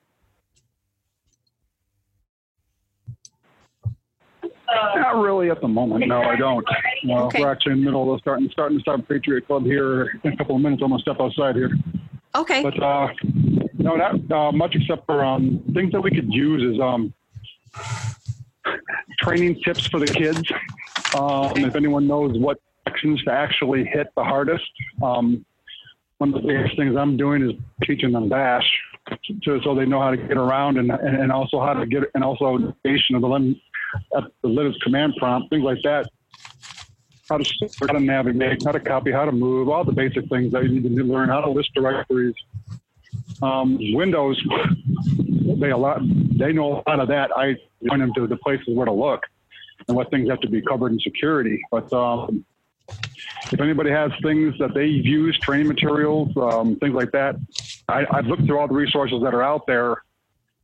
[4.69, 6.07] Not really at the moment.
[6.07, 6.67] No, I don't.
[6.69, 6.73] Uh,
[7.09, 7.41] Okay.
[7.41, 10.37] We're actually in the middle of starting starting to start Patriot Club here in a
[10.37, 10.83] couple of minutes.
[10.83, 11.71] I'm gonna step outside here.
[12.35, 12.63] Okay.
[12.63, 13.09] But uh,
[13.75, 17.15] no, not uh, much except for um, things that we could use is um,
[19.21, 20.43] training tips for the kids.
[21.17, 24.71] Um, if anyone knows what sections to actually hit the hardest,
[25.03, 25.45] um,
[26.19, 27.53] one of the biggest things I'm doing is
[27.85, 28.69] teaching them Bash
[29.45, 32.05] to, so they know how to get around and, and, and also how to get
[32.15, 33.66] and also navigation of the lim, uh,
[34.13, 36.09] the Linux command prompt, things like that.
[37.29, 40.53] How to how to navigate, how to copy, how to move, all the basic things
[40.53, 41.29] that you need to learn.
[41.29, 42.35] How to list directories.
[43.43, 44.41] Um, Windows,
[45.61, 46.01] they a lot.
[46.03, 47.31] They know a lot of that.
[47.37, 47.57] I
[47.87, 49.23] point them to the places where to look
[49.89, 51.61] and what things have to be covered in security.
[51.71, 52.45] But um,
[53.53, 57.37] if anybody has things that they've used, training materials, um, things like that,
[57.89, 60.03] I, I've looked through all the resources that are out there.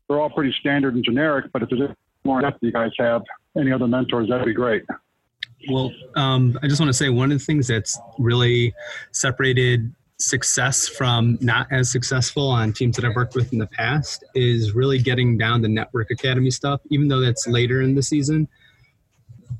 [0.08, 1.90] They're all pretty standard and generic, but if there's
[2.24, 3.22] more depth you guys have,
[3.56, 4.85] any other mentors, that'd be great.
[5.70, 8.74] Well, um, I just want to say one of the things that's really
[9.12, 14.24] separated success from not as successful on teams that I've worked with in the past
[14.35, 18.48] is really getting down the network academy stuff, even though that's later in the season.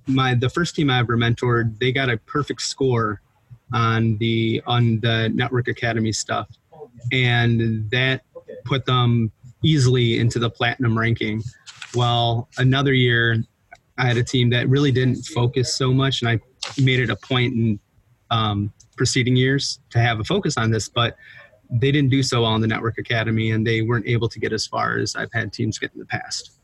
[0.07, 3.21] My the first team I ever mentored, they got a perfect score
[3.73, 6.49] on the on the network academy stuff,
[7.13, 8.23] and that
[8.65, 9.31] put them
[9.63, 11.43] easily into the platinum ranking.
[11.95, 13.43] Well, another year,
[13.99, 16.41] I had a team that really didn't focus so much, and I
[16.81, 17.81] made it a point in
[18.31, 21.17] um, preceding years to have a focus on this, but
[21.71, 24.53] they didn't do so well in the network academy, and they weren't able to get
[24.53, 26.59] as far as I've had teams get in the past.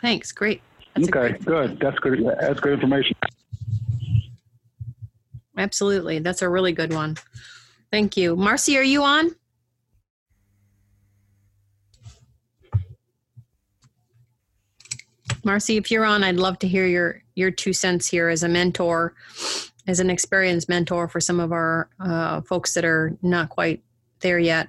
[0.00, 0.32] Thanks.
[0.32, 0.62] Great.
[0.98, 1.78] okay, good.
[1.78, 2.24] That's good.
[2.40, 3.16] That's good information.
[5.56, 6.18] Absolutely.
[6.18, 7.16] That's a really good one.
[7.90, 8.36] Thank you.
[8.36, 9.36] Marcy, are you on?
[15.44, 18.48] Marcy, if you're on, I'd love to hear your your two cents here as a
[18.48, 19.14] mentor,
[19.86, 23.82] as an experienced mentor for some of our uh, folks that are not quite
[24.20, 24.68] there yet.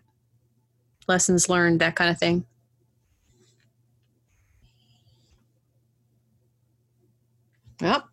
[1.08, 2.46] Lessons learned, that kind of thing.
[7.82, 8.08] Well,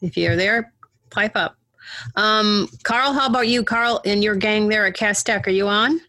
[0.00, 0.72] if you're there,
[1.10, 1.56] pipe up.
[2.16, 5.46] Um, Carl, how about you, Carl, and your gang there at Cass Tech?
[5.46, 6.00] Are you on?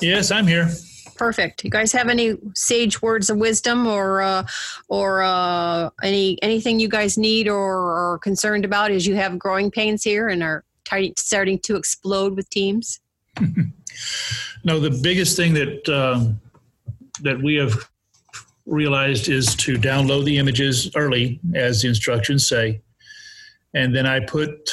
[0.00, 0.68] Yes, I'm here.
[1.16, 1.64] Perfect.
[1.64, 4.46] You guys have any sage words of wisdom or uh,
[4.88, 9.70] or uh, any anything you guys need or are concerned about as you have growing
[9.70, 13.00] pains here and are t- starting to explode with teams?
[14.64, 16.40] No, the biggest thing that um,
[17.22, 17.88] that we have
[18.64, 22.80] realized is to download the images early, as the instructions say,
[23.74, 24.70] and then I put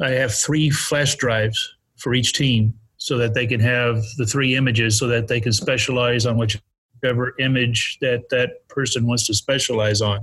[0.00, 4.54] I have three flash drives for each team so that they can have the three
[4.54, 10.00] images so that they can specialize on whichever image that that person wants to specialize
[10.00, 10.20] on.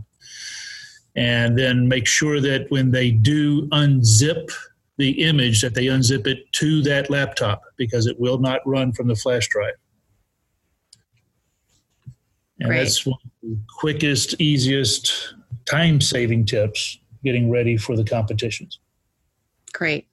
[1.13, 4.49] And then make sure that when they do unzip
[4.95, 9.09] the image that they unzip it to that laptop because it will not run from
[9.09, 9.73] the flash drive.
[12.61, 12.77] And Great.
[12.77, 15.33] that's one of the quickest, easiest,
[15.65, 18.79] time saving tips getting ready for the competitions.
[19.73, 20.07] Great.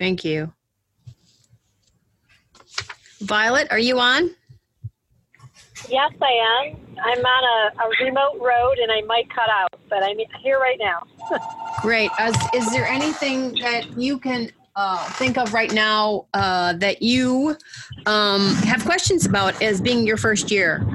[0.00, 0.52] Thank you.
[3.26, 4.30] Violet, are you on?
[5.88, 6.76] Yes, I am.
[7.02, 10.78] I'm on a, a remote road and I might cut out, but I'm here right
[10.78, 11.02] now.
[11.82, 12.10] Great.
[12.20, 17.56] Is, is there anything that you can uh, think of right now uh, that you
[18.06, 20.86] um, have questions about as being your first year?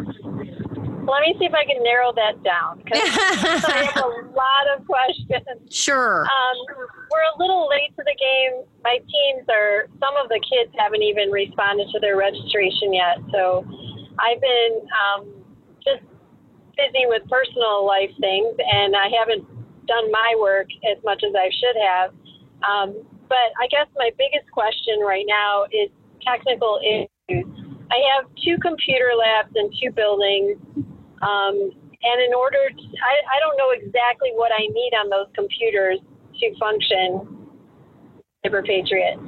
[1.07, 3.01] Let me see if I can narrow that down because
[3.65, 5.73] I have a lot of questions.
[5.73, 6.25] Sure.
[6.25, 6.57] Um,
[7.09, 8.63] we're a little late to the game.
[8.83, 13.17] My teams are, some of the kids haven't even responded to their registration yet.
[13.31, 13.65] So
[14.19, 15.33] I've been um,
[15.83, 16.05] just
[16.77, 19.45] busy with personal life things and I haven't
[19.87, 22.09] done my work as much as I should have.
[22.61, 22.89] Um,
[23.27, 25.89] but I guess my biggest question right now is
[26.21, 27.45] technical issues.
[27.91, 30.59] I have two computer labs in two buildings.
[31.21, 35.27] Um, and in order, to, I, I don't know exactly what I need on those
[35.35, 35.99] computers
[36.39, 37.47] to function
[38.43, 39.19] Cyber Patriot.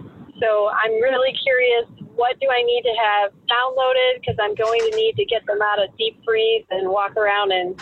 [0.41, 4.97] So I'm really curious what do I need to have downloaded because I'm going to
[4.97, 7.79] need to get them out of deep freeze and walk around and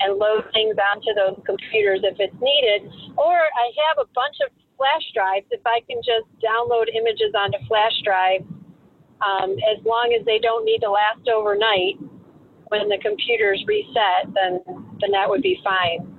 [0.00, 2.90] and load things onto those computers if it's needed.
[3.16, 5.46] Or I have a bunch of flash drives.
[5.50, 8.44] If I can just download images onto flash drives,
[9.22, 12.02] um, as long as they don't need to last overnight,
[12.72, 14.60] when the computers reset, then
[15.00, 16.16] then that would be fine.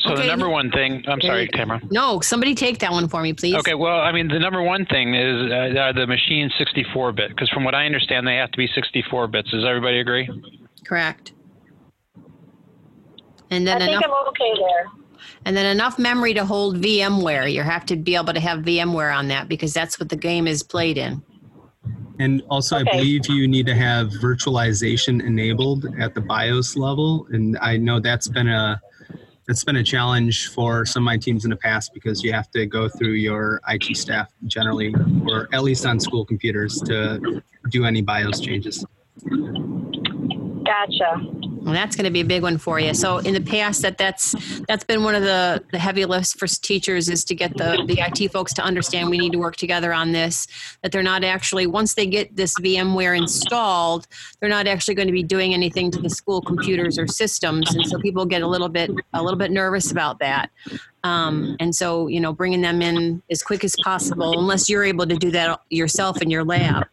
[0.00, 1.80] So the number one thing, I'm sorry, Tamara.
[1.90, 3.54] No, somebody take that one for me, please.
[3.56, 7.28] Okay, well, I mean, the number one thing is uh, are the machine 64 bit,
[7.28, 9.50] because from what I understand, they have to be 64 bits.
[9.50, 10.28] Does everybody agree?
[10.84, 11.32] Correct.
[13.50, 15.28] And then I then think enough, I'm okay there.
[15.44, 17.52] and then enough memory to hold VMware.
[17.52, 20.48] You have to be able to have VMware on that because that's what the game
[20.48, 21.22] is played in.
[22.20, 27.26] And also, I believe you need to have virtualization enabled at the BIOS level.
[27.30, 28.78] And I know that's been a
[29.48, 32.50] it's been a challenge for some of my teams in the past because you have
[32.50, 34.94] to go through your IT staff generally,
[35.26, 38.84] or at least on school computers, to do any BIOS changes.
[40.64, 41.39] Gotcha.
[41.62, 42.94] Well, that's going to be a big one for you.
[42.94, 44.34] So in the past, that that's
[44.66, 48.00] that's been one of the the heavy lifts for teachers is to get the the
[48.00, 50.46] IT folks to understand we need to work together on this.
[50.82, 54.06] That they're not actually once they get this VMware installed,
[54.40, 57.86] they're not actually going to be doing anything to the school computers or systems, and
[57.86, 60.50] so people get a little bit a little bit nervous about that.
[61.04, 65.06] Um, and so you know, bringing them in as quick as possible, unless you're able
[65.06, 66.86] to do that yourself in your lab.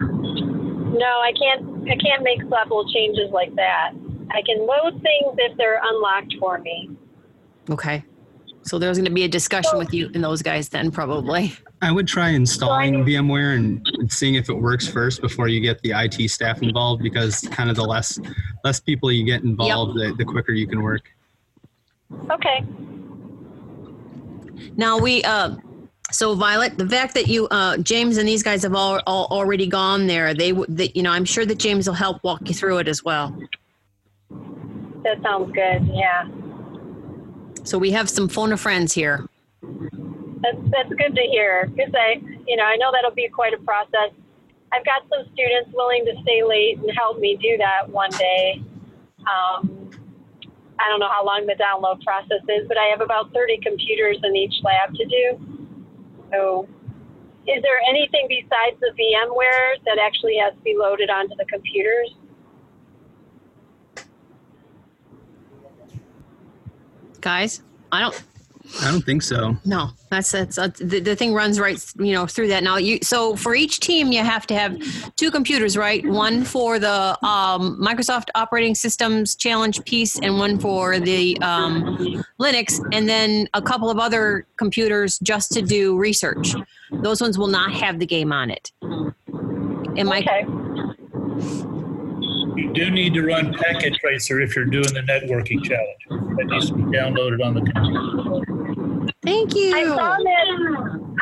[0.00, 1.69] No, I can't.
[1.88, 3.92] I can't make level changes like that.
[4.30, 6.90] I can load things if they're unlocked for me.
[7.68, 8.04] Okay.
[8.62, 11.54] So there's going to be a discussion with you and those guys then, probably.
[11.82, 15.92] I would try installing VMware and seeing if it works first before you get the
[15.96, 18.20] IT staff involved because kind of the less
[18.64, 21.10] less people you get involved, the, the quicker you can work.
[22.30, 22.64] Okay.
[24.76, 25.56] Now we, uh,
[26.10, 29.66] so Violet, the fact that you, uh, James and these guys have all, all already
[29.66, 32.78] gone there, they, that you know, I'm sure that James will help walk you through
[32.78, 33.36] it as well.
[35.02, 35.88] That sounds good.
[35.92, 36.28] Yeah.
[37.64, 39.26] So we have some phone of friends here.
[39.62, 43.58] That's that's good to hear because I, you know, I know that'll be quite a
[43.58, 44.10] process.
[44.72, 48.62] I've got some students willing to stay late and help me do that one day.
[49.20, 49.90] Um,
[50.78, 54.18] I don't know how long the download process is, but I have about 30 computers
[54.22, 55.49] in each lab to do.
[56.30, 56.68] So,
[57.46, 62.14] is there anything besides the VMware that actually has to be loaded onto the computers?
[67.20, 67.62] Guys,
[67.92, 68.22] I don't,
[68.80, 69.56] I don't think so.
[69.64, 72.62] no, that's, that's, uh, the, the thing runs right, you know, through that.
[72.62, 74.78] Now you, so for each team, you have to have
[75.16, 76.06] two computers, right?
[76.06, 82.80] One for the, um, Microsoft operating systems challenge piece and one for the, um, Linux
[82.92, 86.54] and then a couple of other computers just to do research.
[86.90, 88.72] Those ones will not have the game on it.
[89.96, 90.24] Am I,
[92.60, 96.36] You do need to run Packet Tracer if you're doing the networking challenge.
[96.36, 99.16] That needs to be downloaded on the computer.
[99.24, 99.72] Thank you.
[99.72, 100.46] I saw that.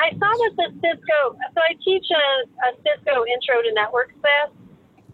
[0.02, 1.38] I saw that the Cisco.
[1.54, 2.26] So I teach a,
[2.66, 4.50] a Cisco Intro to Networks class,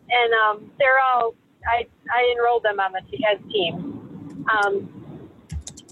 [0.09, 1.35] and um, they're all.
[1.69, 4.49] I I enrolled them on the t- as team.
[4.49, 4.89] Um,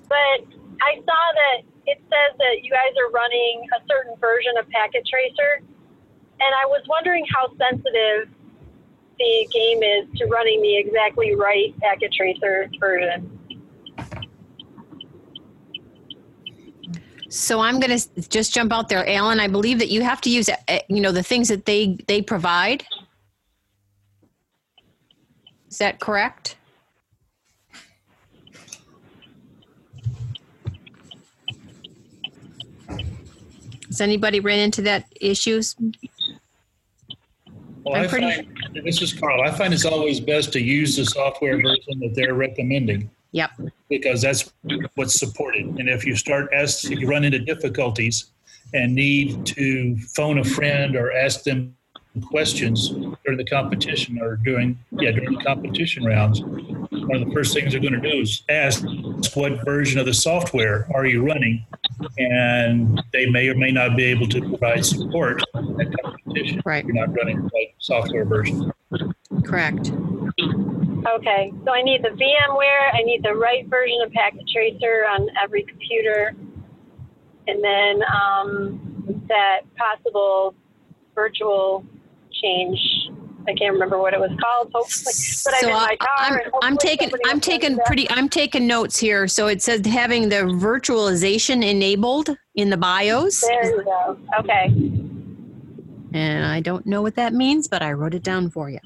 [0.08, 0.40] but
[0.80, 5.04] I saw that it says that you guys are running a certain version of Packet
[5.04, 8.32] Tracer, and I was wondering how sensitive
[9.18, 13.38] the game is to running the exactly right Packet Tracer version.
[17.28, 19.40] So I'm going to just jump out there, Alan.
[19.40, 22.20] I believe that you have to use, uh, you know, the things that they they
[22.20, 22.84] provide.
[25.70, 26.56] Is that correct?
[33.86, 35.76] Has anybody ran into that issues?
[37.84, 39.42] Well, I'm I pretty- find, this is Carl.
[39.42, 43.50] I find it's always best to use the software version that they're recommending Yep.
[43.88, 44.52] because that's
[44.94, 45.66] what's supported.
[45.66, 48.26] And if you start ask, if you run into difficulties
[48.74, 51.74] and need to phone a friend or ask them
[52.20, 52.90] questions
[53.24, 57.72] during the competition or during yeah during the competition rounds, one of the first things
[57.72, 58.84] they're going to do is ask
[59.34, 61.64] what version of the software are you running,
[62.18, 66.62] and they may or may not be able to provide support at competition.
[66.64, 66.84] Right.
[66.84, 68.72] You're not running the right software version.
[69.44, 69.92] Correct.
[71.04, 75.28] Okay, so I need the VMware, I need the right version of Packet Tracer on
[75.42, 76.32] every computer,
[77.48, 80.54] and then um, that possible
[81.14, 81.84] virtual
[82.40, 82.78] change.
[83.48, 86.42] I can't remember what it was called, but but I'm So in my I- car.
[86.44, 89.26] I'm, I'm taking I'm taking pretty I'm taking notes here.
[89.26, 93.40] So it says having the virtualization enabled in the BIOS.
[93.40, 94.16] There you go.
[94.38, 95.01] Okay.
[96.14, 98.80] And I don't know what that means, but I wrote it down for you.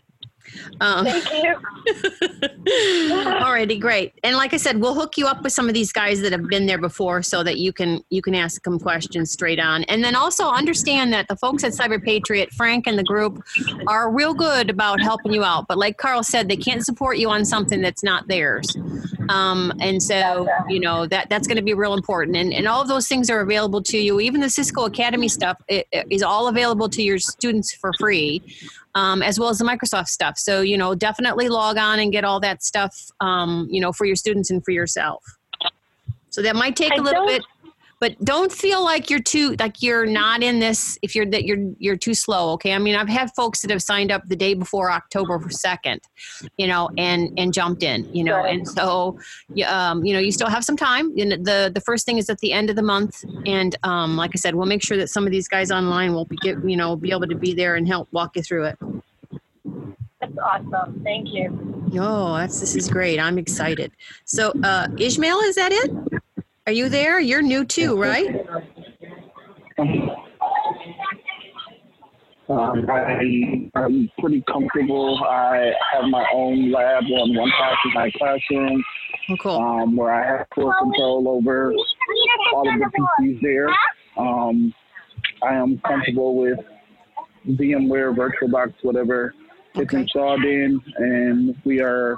[0.81, 1.55] Um, Thank you.
[2.67, 4.19] Alrighty, great.
[4.25, 6.49] And like I said, we'll hook you up with some of these guys that have
[6.49, 9.85] been there before, so that you can you can ask them questions straight on.
[9.85, 13.43] And then also understand that the folks at Cyber Patriot, Frank and the group,
[13.87, 15.67] are real good about helping you out.
[15.69, 18.77] But like Carl said, they can't support you on something that's not theirs.
[19.29, 22.37] Um, and so you know that that's going to be real important.
[22.37, 24.21] And and all of those things are available to you.
[24.21, 28.43] Even the Cisco Academy stuff is all available to your students for free
[28.97, 30.39] um, as well as the Microsoft stuff.
[30.39, 34.07] So, you know, definitely log on and get all that stuff, um, you know, for
[34.07, 35.23] your students and for yourself.
[36.31, 37.43] So that might take I a little bit.
[38.01, 41.73] But don't feel like you're too like you're not in this if you're that you're
[41.79, 42.73] you're too slow okay?
[42.73, 46.01] I mean i've had folks that have signed up the day before october 2nd
[46.57, 48.45] you know and and jumped in you know?
[48.45, 49.19] And so
[49.67, 51.17] um, you know you still have some time.
[51.19, 53.25] And the the first thing is at the end of the month.
[53.47, 56.25] And um, like i said we'll make sure that some of these guys online will
[56.25, 58.79] be get, you know be able to be there and help walk you through it.
[60.21, 61.01] That's awesome.
[61.05, 61.51] Thank you.
[61.93, 63.19] no that's this is great.
[63.21, 63.93] I'm excited.
[64.25, 66.23] So uh ishmael is that it
[66.67, 68.47] are you there you're new too right
[72.49, 75.21] Um, I, I'm pretty comfortable.
[75.29, 78.85] I have my own lab on one side of my classroom,
[79.31, 79.57] oh, cool.
[79.57, 81.73] um, where I have full control over
[82.55, 82.91] all of the
[83.21, 83.69] PCs there.
[84.17, 84.73] Um,
[85.43, 86.61] I am comfortable with
[87.49, 89.35] VMware, VirtualBox, whatever
[89.75, 92.17] it's installed in, and we are.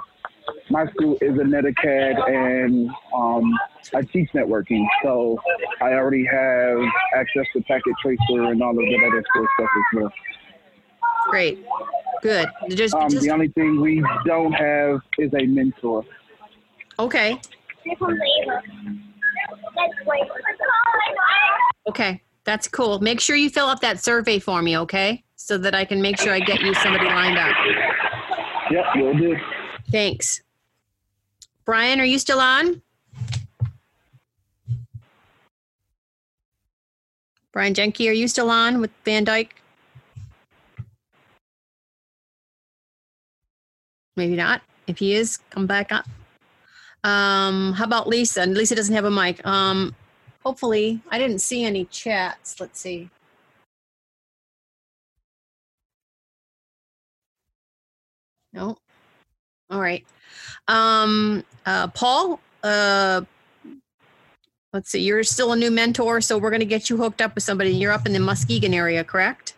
[0.69, 3.53] My school is a Netacad, and um,
[3.93, 5.39] I teach networking, so
[5.81, 6.79] I already have
[7.15, 10.13] access to packet tracer and all of that other cool stuff as well.
[11.29, 11.65] Great.
[12.21, 12.49] Good.
[12.69, 16.03] Just, Um, just the only thing we don't have is a mentor.
[16.97, 17.39] okay.
[21.87, 22.21] Okay.
[22.45, 22.99] That's cool.
[22.99, 25.23] Make sure you fill out that survey for me, okay?
[25.35, 27.55] So that I can make sure I get you somebody lined up.
[28.71, 29.35] Yep, will do.
[29.91, 30.41] Thanks.
[31.65, 32.81] Brian, are you still on?
[37.51, 39.55] Brian Jenke, are you still on with Van Dyke?
[44.15, 44.61] Maybe not.
[44.87, 46.05] If he is, come back up.
[47.03, 48.41] Um, how about Lisa?
[48.41, 49.45] And Lisa doesn't have a mic.
[49.45, 49.95] Um,
[50.43, 52.59] hopefully, I didn't see any chats.
[52.59, 53.09] Let's see.
[58.53, 58.77] No.
[59.69, 60.05] All right.
[60.67, 63.21] Um, uh, Paul, uh,
[64.73, 65.01] let's see.
[65.01, 67.71] You're still a new mentor, so we're going to get you hooked up with somebody.
[67.71, 69.53] You're up in the Muskegon area, correct?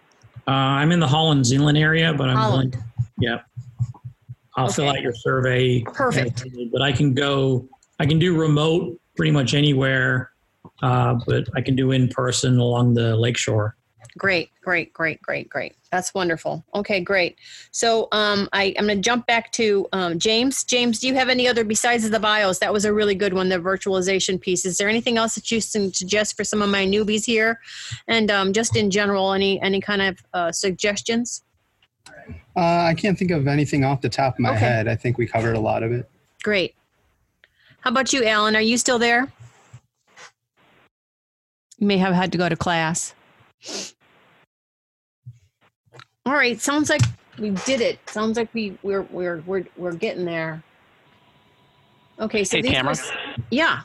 [0.48, 2.76] Uh, I'm in the Holland Zeeland area, but I'm Holland.
[2.76, 2.88] willing-
[3.20, 3.42] yeah.
[4.58, 5.82] I'll fill out your survey.
[5.82, 6.44] Perfect.
[6.74, 7.70] But I can go.
[8.00, 10.32] I can do remote pretty much anywhere,
[10.84, 13.78] uh, but I can do in person along the lakeshore.
[14.18, 15.76] Great, great, great, great, great.
[15.92, 16.64] That's wonderful.
[16.74, 17.38] Okay, great.
[17.72, 20.64] So um, I, I'm going to jump back to um, James.
[20.64, 22.60] James, do you have any other besides the bios?
[22.60, 24.66] That was a really good one, the virtualization piece.
[24.66, 27.60] Is there anything else that you can suggest for some of my newbies here?
[28.08, 31.44] And um, just in general, any any kind of uh, suggestions?
[32.56, 34.60] Uh, I can't think of anything off the top of my Okay.
[34.60, 34.88] head.
[34.88, 36.10] I think we covered a lot of it.
[36.42, 36.74] Great.
[37.82, 38.56] How about you, Alan?
[38.56, 39.30] Are you still there?
[41.80, 43.14] You may have had to go to class.
[46.26, 46.60] All right.
[46.60, 47.02] Sounds like
[47.40, 48.00] we did it.
[48.10, 50.64] Sounds like we we're we're we're we're getting there.
[52.20, 52.44] Okay.
[52.44, 52.96] So Hey, these Tamara.
[53.50, 53.82] yeah.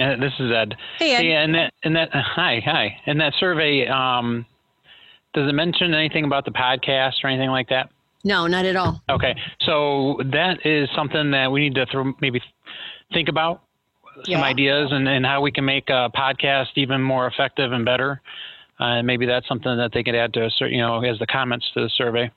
[0.00, 0.76] Uh, this is Ed.
[0.98, 1.44] Hey, Ed.
[1.44, 2.10] and that and that.
[2.12, 2.96] hi, hi.
[3.06, 4.44] And that survey, um,
[5.32, 7.90] does it mention anything about the podcast or anything like that?
[8.24, 9.02] No, not at all.
[9.10, 12.40] Okay, so that is something that we need to throw, maybe
[13.12, 13.62] think about
[14.24, 14.42] some Yeah.
[14.42, 18.20] ideas and, and how we can make a podcast even more effective and better.
[18.78, 21.70] Uh, maybe that's something that they could add to a you know as the comments
[21.74, 22.30] to the survey.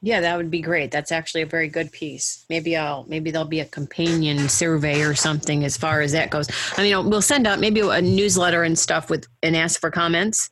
[0.00, 0.92] Yeah, that would be great.
[0.92, 2.44] That's actually a very good piece.
[2.48, 6.48] Maybe I'll maybe there'll be a companion survey or something as far as that goes.
[6.76, 10.50] I mean, we'll send out maybe a newsletter and stuff with and ask for comments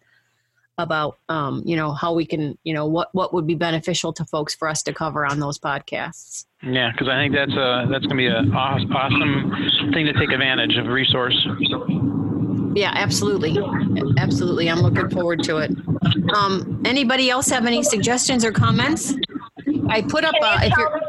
[0.79, 4.25] about um, you know how we can you know what what would be beneficial to
[4.25, 6.45] folks for us to cover on those podcasts.
[6.63, 10.31] Yeah, because I think that's a that's going to be an awesome thing to take
[10.33, 11.37] advantage of resource.
[12.77, 13.57] Yeah, absolutely,
[14.19, 14.69] absolutely.
[14.69, 15.71] I'm looking forward to it.
[16.35, 19.15] Um, anybody else have any suggestions or comments?
[19.89, 21.01] I put up uh, if you're.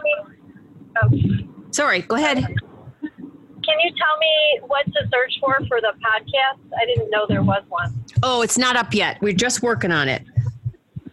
[1.72, 2.38] Sorry, go ahead.
[2.38, 6.59] Can you tell me what to search for for the podcast?
[6.82, 8.01] I didn't know there was one.
[8.24, 9.22] Oh, it's not up yet.
[9.22, 10.24] We're just working on it.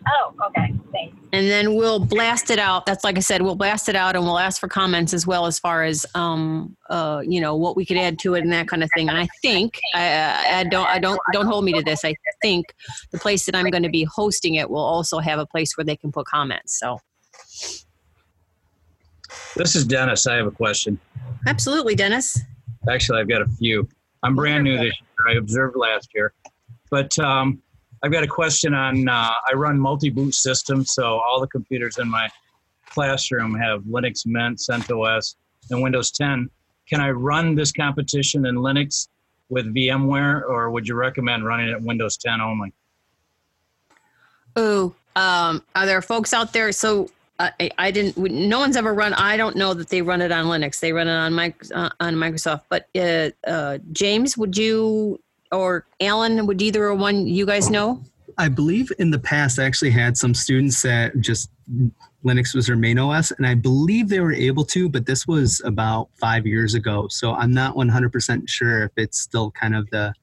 [0.07, 0.72] Oh, okay.
[1.35, 2.87] And then we'll blast it out.
[2.87, 5.47] That's like I said, we'll blast it out and we'll ask for comments as well
[5.47, 8.68] as far as um uh you know what we could add to it and that
[8.68, 9.09] kind of thing.
[9.09, 12.05] And I think I, I don't I don't don't hold me to this.
[12.05, 12.66] I think
[13.11, 15.85] the place that I'm going to be hosting it will also have a place where
[15.85, 16.78] they can put comments.
[16.78, 16.99] So
[19.57, 20.26] This is Dennis.
[20.26, 21.01] I have a question.
[21.49, 22.39] absolutely, Dennis.
[22.89, 23.89] Actually, I've got a few.
[24.22, 25.35] I'm brand new this year.
[25.35, 26.32] I observed last year.
[26.91, 27.61] But um,
[28.05, 31.96] I've got a question on uh, I run multi boot systems, so all the computers
[31.96, 32.28] in my
[32.84, 35.36] classroom have Linux Mint, CentOS,
[35.70, 36.50] and Windows 10.
[36.86, 39.09] Can I run this competition in Linux
[39.48, 42.74] with VMware, or would you recommend running it Windows 10 only?
[44.55, 46.72] Oh, um, are there folks out there?
[46.72, 48.18] So uh, I, I didn't.
[48.18, 49.14] No one's ever run.
[49.14, 50.78] I don't know that they run it on Linux.
[50.78, 52.64] They run it on uh, on Microsoft.
[52.68, 55.20] But uh, uh, James, would you
[55.55, 58.02] or Alan, would either one you guys know?
[58.36, 61.50] I believe in the past I actually had some students that just
[62.24, 65.61] Linux was their main OS, and I believe they were able to, but this was
[65.64, 67.07] about five years ago.
[67.09, 70.14] So I'm not 100% sure if it's still kind of the,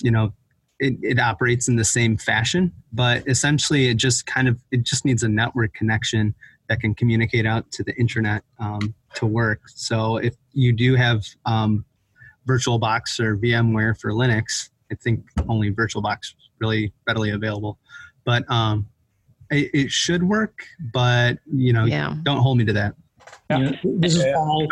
[0.00, 0.32] you know,
[0.78, 5.04] it, it operates in the same fashion, but essentially it just kind of, it just
[5.04, 6.34] needs a network connection
[6.68, 9.60] that can communicate out to the internet um, to work.
[9.68, 11.84] So if you do have um,
[12.48, 17.78] VirtualBox or VMware for Linux, I think only VirtualBox is really readily available.
[18.24, 18.86] But um,
[19.50, 20.58] it, it should work,
[20.92, 22.14] but you know, Yeah.
[22.22, 22.94] don't hold me to that.
[23.50, 24.68] Yeah, this is Paul.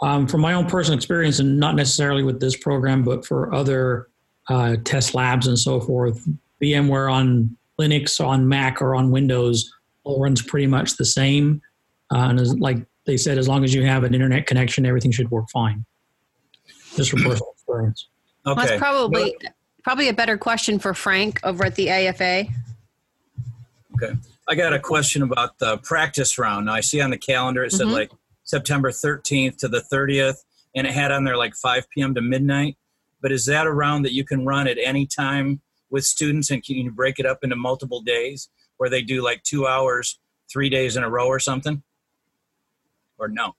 [0.00, 4.08] Um, from my own personal experience, and not necessarily with this program, but for other
[4.48, 6.26] uh, test labs and so forth,
[6.62, 9.70] VMware on Linux, on Mac, or on Windows
[10.04, 11.60] all runs pretty much the same.
[12.14, 15.10] Uh, and as, like they said, as long as you have an internet connection, everything
[15.10, 15.84] should work fine.
[16.98, 18.08] Just from personal experience.
[18.44, 19.36] Well, That's probably
[19.84, 22.46] probably a better question for Frank over at the AFA.
[23.94, 24.14] Okay.
[24.48, 26.66] I got a question about the practice round.
[26.66, 27.92] Now I see on the calendar it said Mhm.
[27.92, 28.10] like
[28.42, 30.44] September 13th to the 30th,
[30.74, 32.14] and it had on there like 5 p.m.
[32.14, 32.76] to midnight.
[33.20, 36.64] But is that a round that you can run at any time with students, and
[36.64, 40.18] can you break it up into multiple days where they do like two hours,
[40.50, 41.82] three days in a row or something?
[43.18, 43.54] Or no?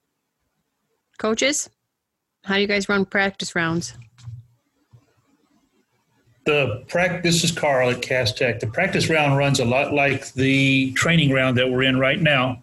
[1.18, 1.70] Coaches,
[2.44, 3.94] how do you guys run practice rounds?
[6.46, 8.60] The prac, this is Carl at Cass Tech.
[8.60, 12.62] The practice round runs a lot like the training round that we're in right now.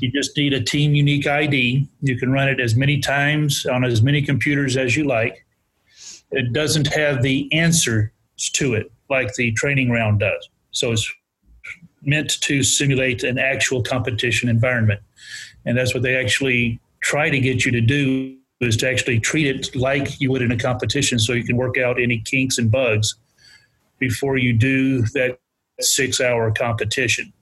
[0.00, 1.88] You just need a team unique ID.
[2.02, 5.46] You can run it as many times on as many computers as you like.
[6.32, 8.10] It doesn't have the answers
[8.54, 10.48] to it like the training round does.
[10.72, 11.10] So it's
[12.02, 15.00] meant to simulate an actual competition environment.
[15.64, 19.46] And that's what they actually try to get you to do is to actually treat
[19.46, 22.70] it like you would in a competition so you can work out any kinks and
[22.70, 23.16] bugs
[23.98, 25.38] before you do that
[25.80, 27.32] six hour competition.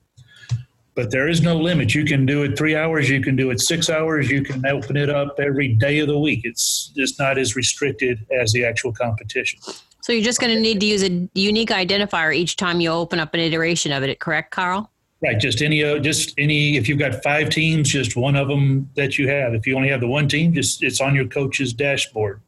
[0.97, 1.95] But there is no limit.
[1.95, 4.97] You can do it three hours, you can do it six hours, you can open
[4.97, 6.41] it up every day of the week.
[6.45, 9.59] It's just not as restricted as the actual competition.
[10.03, 13.19] So you're just going to need to use a unique identifier each time you open
[13.19, 14.91] up an iteration of it, correct, Carl?
[15.25, 16.77] Right, just any, uh, just any.
[16.77, 19.55] If you've got five teams, just one of them that you have.
[19.55, 22.43] If you only have the one team, just it's on your coach's dashboard.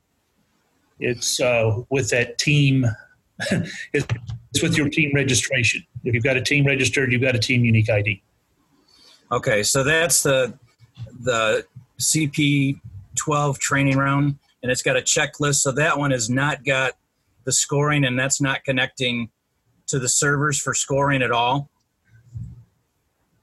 [1.01, 2.85] It's uh, with that team.
[3.95, 4.07] it's
[4.51, 5.87] it's with your team registration.
[6.05, 8.23] If you've got a team registered, you've got a team unique ID.
[9.33, 10.53] Okay, so that's the
[11.21, 11.65] the
[11.99, 12.79] CP
[13.15, 15.61] 12 training round, and it's got a checklist.
[15.61, 16.93] So that one has not got
[17.45, 19.31] the scoring, and that's not connecting
[19.87, 21.71] to the servers for scoring at all.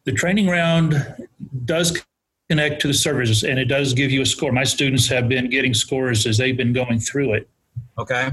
[0.06, 1.28] The training round
[1.66, 2.02] does
[2.50, 4.52] connect to the services and it does give you a score.
[4.52, 7.50] My students have been getting scores as they've been going through it.
[7.98, 8.32] Okay.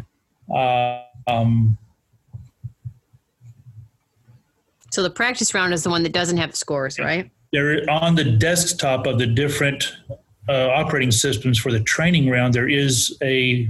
[0.53, 1.79] Uh, um,
[4.91, 7.31] So the practice round is the one that doesn't have scores, right?
[7.53, 9.97] there on the desktop of the different
[10.49, 13.69] uh, operating systems for the training round there is a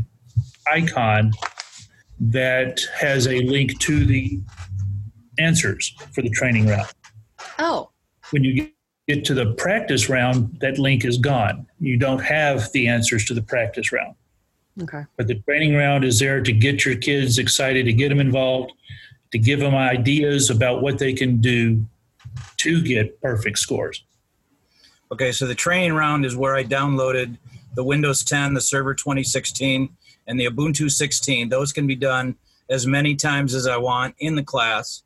[0.71, 1.33] icon
[2.19, 4.39] that has a link to the
[5.39, 6.89] answers for the training round
[7.59, 7.90] Oh,
[8.31, 8.73] when you get-
[9.09, 13.35] get to the practice round that link is gone you don't have the answers to
[13.35, 14.15] the practice round
[14.81, 15.03] okay.
[15.17, 18.73] but the training round is there to get your kids excited to get them involved
[19.33, 21.85] to give them ideas about what they can do
[22.57, 24.05] to get perfect scores
[25.13, 27.37] Okay, so the training round is where I downloaded
[27.75, 29.89] the Windows 10, the Server 2016,
[30.29, 31.49] and the Ubuntu 16.
[31.49, 32.37] Those can be done
[32.69, 35.03] as many times as I want in the class.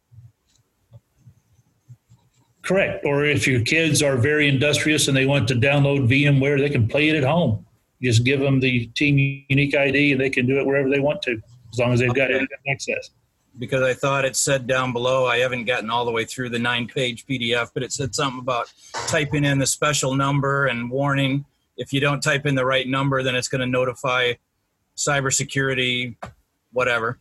[2.65, 3.05] Correct.
[3.05, 6.89] Or if your kids are very industrious and they want to download VMware, they can
[6.89, 7.65] play it at home.
[8.03, 11.23] Just give them the team unique ID and they can do it wherever they want
[11.23, 11.41] to,
[11.73, 12.35] as long as they've got Okay.
[12.41, 13.11] internet access.
[13.59, 16.59] because I thought it said down below, I haven't gotten all the way through the
[16.59, 18.73] nine page PDF, but it said something about
[19.07, 21.45] typing in the special number and warning.
[21.77, 24.33] If you don't type in the right number, then it's going to notify
[24.97, 26.17] cybersecurity,
[26.73, 27.19] whatever.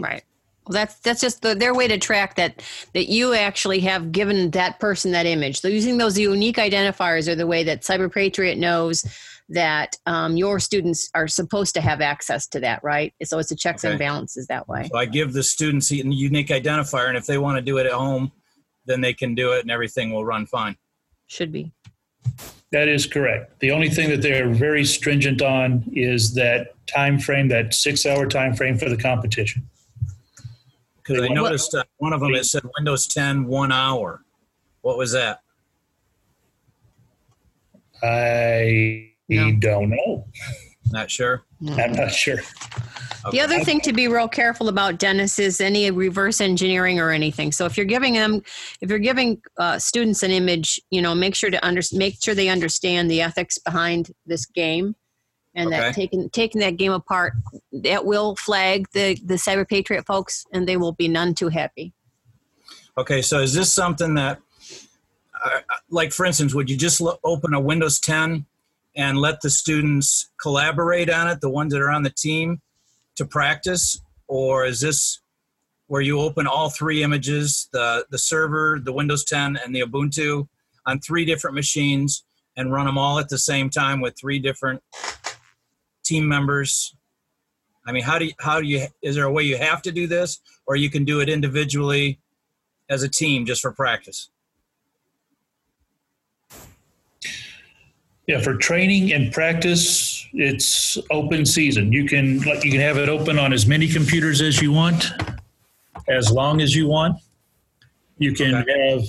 [0.00, 0.22] Right.
[0.66, 2.62] Well, that's that's just the, their way to track that
[2.92, 5.60] that you actually have given that person that image.
[5.60, 9.04] So using those unique identifiers are the way that Cyber Patriot knows
[9.48, 13.14] that um, your students are supposed to have access to that, right?
[13.22, 14.88] So it's a checks and balances that way.
[14.90, 17.86] So I give the students a unique identifier, and if they want to do it
[17.86, 18.32] at home,
[18.86, 20.76] then they can do it and everything will run fine.
[21.26, 21.72] Should be.
[22.72, 23.60] That is correct.
[23.60, 28.26] The only thing that they're very stringent on is that time frame, that six hour
[28.26, 29.68] time frame for the competition.
[31.06, 34.24] Because I noticed uh, one of them, it said Windows 10, one hour.
[34.80, 35.40] What was that?
[38.02, 40.26] I don't know.
[40.90, 41.44] Not sure.
[41.68, 42.38] I'm not sure.
[43.32, 47.50] The other thing to be real careful about, Dennis, is any reverse engineering or anything.
[47.50, 48.42] So if you're giving them,
[48.80, 52.34] if you're giving uh, students an image, you know, make sure to under, make sure
[52.34, 54.94] they understand the ethics behind this game,
[55.56, 57.32] and that taking taking that game apart,
[57.72, 61.92] that will flag the the Cyber Patriot folks, and they will be none too happy.
[62.98, 64.38] Okay, so is this something that,
[65.44, 68.46] uh, like for instance, would you just lo- open a Windows 10
[68.94, 72.62] and let the students collaborate on it, the ones that are on the team,
[73.16, 75.20] to practice, or is this
[75.88, 80.48] where you open all three images, the the server, the Windows 10, and the Ubuntu,
[80.84, 82.24] on three different machines,
[82.56, 84.82] and run them all at the same time with three different
[86.06, 86.94] team members?
[87.86, 89.92] I mean, how do you, how do you is there a way you have to
[89.92, 92.18] do this, or you can do it individually?
[92.88, 94.30] as a team just for practice.
[98.26, 101.92] Yeah, for training and practice, it's open season.
[101.92, 105.12] You can like you can have it open on as many computers as you want,
[106.08, 107.20] as long as you want.
[108.18, 109.04] You can have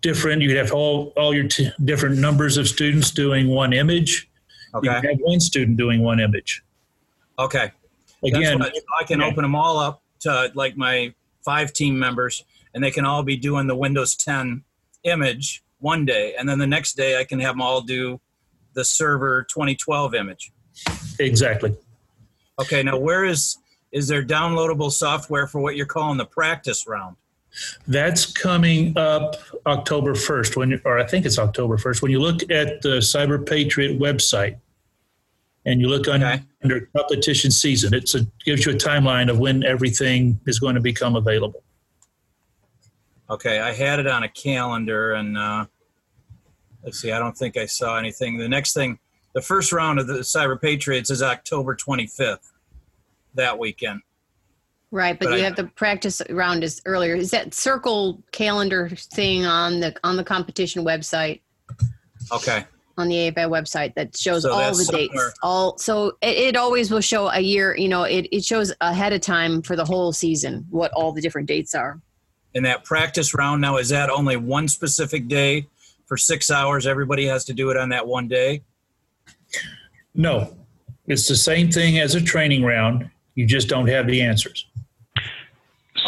[0.00, 0.40] different.
[0.40, 4.30] You can have all all your t- different numbers of students doing one image.
[4.74, 4.88] You Okay.
[5.00, 6.62] can have one student doing one image.
[7.38, 7.70] Okay.
[8.24, 11.14] Again, what, I can open them all up to like my
[11.44, 12.44] five team members,
[12.74, 14.64] and they can all be doing the Windows 10
[15.04, 18.20] image one day, and then the next day I can have them all do
[18.74, 20.52] the server 2012 image.
[21.20, 21.76] Exactly.
[22.60, 22.82] Okay.
[22.82, 23.56] Now, where is
[23.92, 27.16] is there downloadable software for what you're calling the practice round?
[27.86, 29.36] That's coming up
[29.66, 32.02] October 1st, when, or I think it's October 1st.
[32.02, 34.56] When you look at the Cyber Patriot website
[35.64, 36.22] and you look on,
[36.62, 38.10] under competition season, it
[38.44, 41.62] gives you a timeline of when everything is going to become available.
[43.30, 45.66] Okay, I had it on a calendar, and uh,
[46.82, 47.12] let's see.
[47.12, 48.38] I don't think I saw anything.
[48.38, 48.98] The next thing,
[49.34, 52.52] the first round of the Cyber Patriots is October 25th,
[53.34, 54.00] that weekend.
[54.90, 57.14] Right, but, But you I- have the practice round is earlier.
[57.14, 61.40] Is that circle calendar thing on the on the competition website?
[62.32, 62.64] Okay.
[62.96, 65.12] on the AFI website that shows So all that's the dates.
[65.12, 67.76] somewhere- All so it, it always will show a year.
[67.76, 71.20] You know, it, it shows ahead of time for the whole season what all the
[71.20, 72.00] different dates are.
[72.54, 75.68] In that practice round now, is that only one specific day
[76.06, 76.88] for six hours?
[76.88, 78.62] Everybody has to do it on that one day.
[80.14, 80.56] No,
[81.06, 83.08] it's the same thing as a training round.
[83.36, 84.66] You just don't have the answers.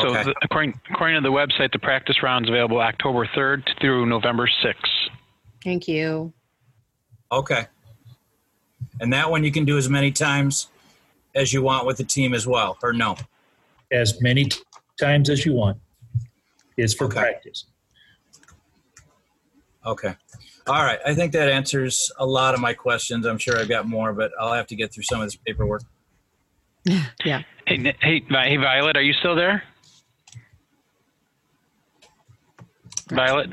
[0.03, 4.07] So, the, according, according to the website, the practice round is available October 3rd through
[4.07, 4.75] November 6th.
[5.65, 6.33] Thank you.
[7.33, 7.67] Okay.
[9.01, 10.69] And that one you can do as many times
[11.35, 13.17] as you want with the team as well, or no?
[13.93, 14.61] As many t-
[14.99, 15.79] times as you want.
[16.77, 17.67] It's for practice.
[19.85, 20.15] Okay.
[20.67, 20.99] All right.
[21.07, 23.27] I think that answers a lot of my questions.
[23.27, 25.83] I'm sure I've got more, but I'll have to get through some of this paperwork.
[27.25, 27.43] Yeah.
[27.67, 29.63] Hey, hey, hey, Violet, are you still there?
[33.11, 33.51] Violet,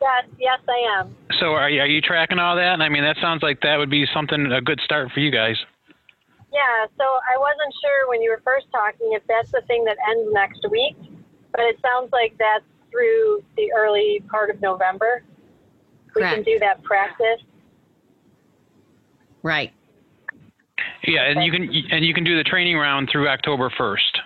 [0.00, 1.16] Yes, yes, I am.
[1.40, 2.80] so are you, are you tracking all that?
[2.80, 5.56] I mean, that sounds like that would be something a good start for you guys.
[6.52, 9.96] Yeah, so I wasn't sure when you were first talking if that's the thing that
[10.10, 10.96] ends next week,
[11.52, 15.22] but it sounds like that's through the early part of November.
[16.14, 17.40] We can do that practice.
[19.42, 19.72] Right.
[21.04, 24.18] Yeah, and you can and you can do the training round through October 1st.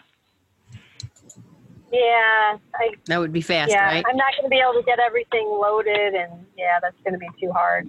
[1.95, 2.91] Yeah, I.
[3.07, 4.05] That would be fast, yeah, right?
[4.11, 7.19] I'm not going to be able to get everything loaded, and yeah, that's going to
[7.19, 7.89] be too hard.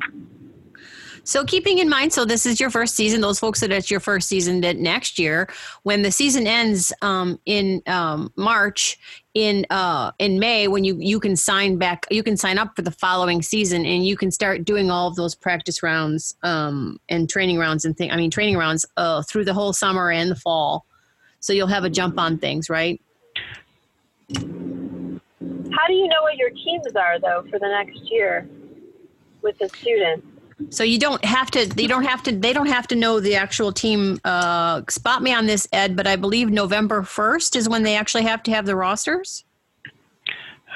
[1.24, 3.20] So keeping in mind, so this is your first season.
[3.20, 5.50] Those folks that it's your first season that next year,
[5.82, 9.00] when the season ends um, in um, March,
[9.34, 12.84] in uh, in May, when you you can sign back, you can sign up for
[12.84, 17.28] the following season, and you can start doing all of those practice rounds um, and
[17.28, 18.12] training rounds and thing.
[18.12, 20.86] I mean, training rounds uh, through the whole summer and the fall.
[21.40, 23.02] So you'll have a jump on things, right?
[24.34, 28.48] How do you know what your teams are though for the next year
[29.42, 30.26] with the students?
[30.70, 31.70] So you don't have to.
[31.76, 32.32] You don't have to.
[32.32, 34.20] They don't have to know the actual team.
[34.24, 35.98] Uh, spot me on this, Ed.
[35.98, 39.44] But I believe November first is when they actually have to have the rosters.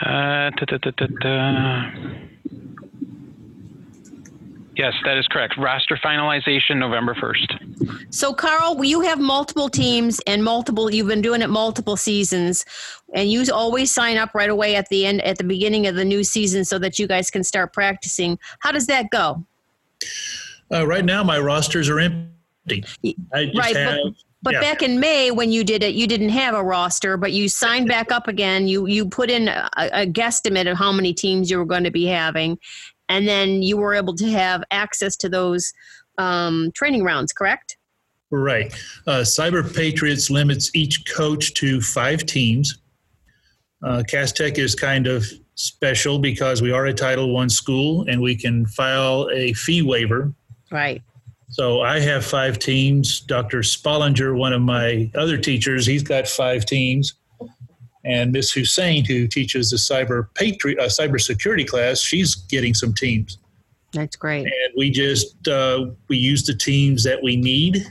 [0.02, 1.92] Uh, da, da, da, da, da.
[4.80, 5.58] Yes, that is correct.
[5.58, 8.14] Roster finalization November 1st.
[8.14, 10.90] So, Carl, you have multiple teams and multiple.
[10.90, 12.64] You've been doing it multiple seasons,
[13.14, 16.06] and you always sign up right away at the end, at the beginning of the
[16.06, 18.40] new season, so that you guys can start practicing.
[18.60, 19.44] How does that go?
[20.72, 22.86] Uh, right now, my rosters are empty.
[23.34, 23.98] I just right, have.
[24.02, 24.14] but,
[24.44, 24.62] but yeah.
[24.62, 27.90] back in May when you did it, you didn't have a roster, but you signed
[27.90, 28.70] back up again.
[28.70, 31.92] You you put in a, a guesstimate of how many teams you were going to
[31.92, 32.58] be having,
[33.10, 35.74] and then you were able to have access to those
[36.18, 37.34] um, training rounds.
[37.34, 37.78] Correct?
[38.32, 38.72] Right.
[39.08, 42.80] Uh, Cyber Patriots limits each coach to five teams.
[43.84, 48.36] Uh, Tech is kind of special because we are a Title One school and we
[48.36, 50.34] can file a fee waiver.
[50.72, 51.02] Right.
[51.50, 53.22] So I have five teams.
[53.22, 53.60] Dr.
[53.60, 57.16] Spollinger, one of my other teachers, he's got five teams.
[58.06, 63.38] And Miss Hussein, who teaches the cyber patriot, uh, cybersecurity class, she's getting some teams.
[63.92, 64.46] That's great.
[64.46, 67.86] And we just uh, we use the teams that we need.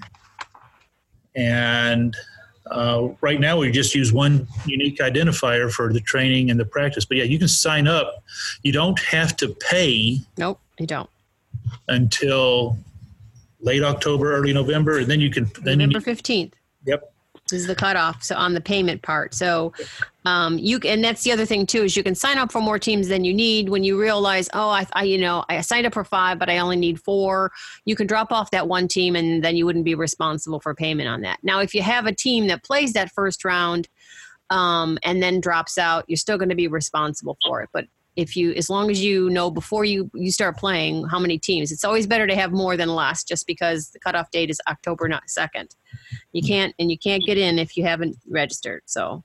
[1.34, 2.16] And
[2.70, 7.04] uh, right now, we just use one unique identifier for the training and the practice.
[7.04, 8.22] But yeah, you can sign up.
[8.62, 10.20] You don't have to pay.
[10.36, 11.10] Nope, you don't.
[11.88, 12.78] Until
[13.60, 15.50] late October, early November, and then you can.
[15.62, 16.54] Then November fifteenth.
[17.50, 18.22] Is the cutoff.
[18.22, 19.34] So on the payment part.
[19.34, 19.72] So
[20.24, 22.78] um, you and that's the other thing too is you can sign up for more
[22.78, 25.94] teams than you need when you realize oh I, I you know I signed up
[25.94, 27.50] for five but I only need four.
[27.86, 31.08] You can drop off that one team and then you wouldn't be responsible for payment
[31.08, 31.38] on that.
[31.42, 33.88] Now if you have a team that plays that first round
[34.50, 37.70] um, and then drops out, you're still going to be responsible for it.
[37.72, 37.86] But
[38.18, 41.70] if you as long as you know before you you start playing how many teams
[41.70, 45.08] it's always better to have more than less just because the cutoff date is october
[45.08, 45.68] 2nd
[46.32, 49.24] you can't and you can't get in if you haven't registered so.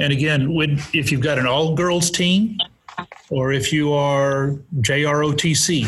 [0.00, 2.58] And again, when, if you've got an all girls team
[3.30, 5.86] or if you are JROTC,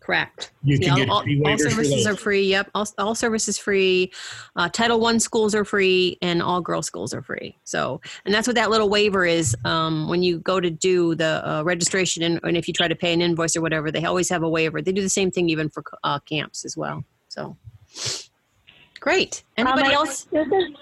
[0.00, 0.52] correct.
[0.62, 2.70] You can Yeah, get all, all services are free yep.
[2.74, 4.12] All, all services free
[4.54, 7.58] uh, title one schools are free and all girls schools are free.
[7.64, 11.46] So and that's what that little waiver is um, when you go to do the
[11.46, 14.28] uh, registration and, and if you try to pay an invoice or whatever they always
[14.30, 14.80] have a waiver.
[14.80, 17.56] They do the same thing even for uh, camps as well so
[19.06, 20.76] great anybody Um, else This is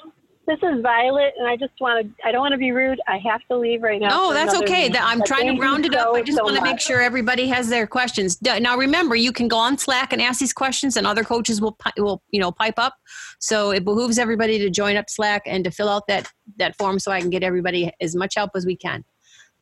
[0.46, 2.26] this is Violet, and I just want to.
[2.26, 3.00] I don't want to be rude.
[3.08, 4.08] I have to leave right now.
[4.08, 4.88] No, that's okay.
[4.88, 6.08] meeting, I'm trying to round it up.
[6.08, 8.38] so, I just so want to make sure everybody has their questions.
[8.42, 11.78] Now, remember, you can go on Slack and ask these questions, and other coaches will
[11.96, 12.94] will you know pipe up.
[13.40, 16.98] So it behooves everybody to join up Slack and to fill out that that form
[16.98, 19.02] so I can get everybody as much help as we can.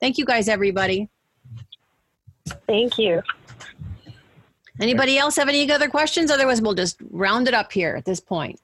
[0.01, 1.09] Thank you, guys, everybody.
[2.67, 3.23] Thank you.
[4.81, 6.31] Anybody else have any other questions?
[6.31, 8.59] Otherwise, we'll just round it up here at this point.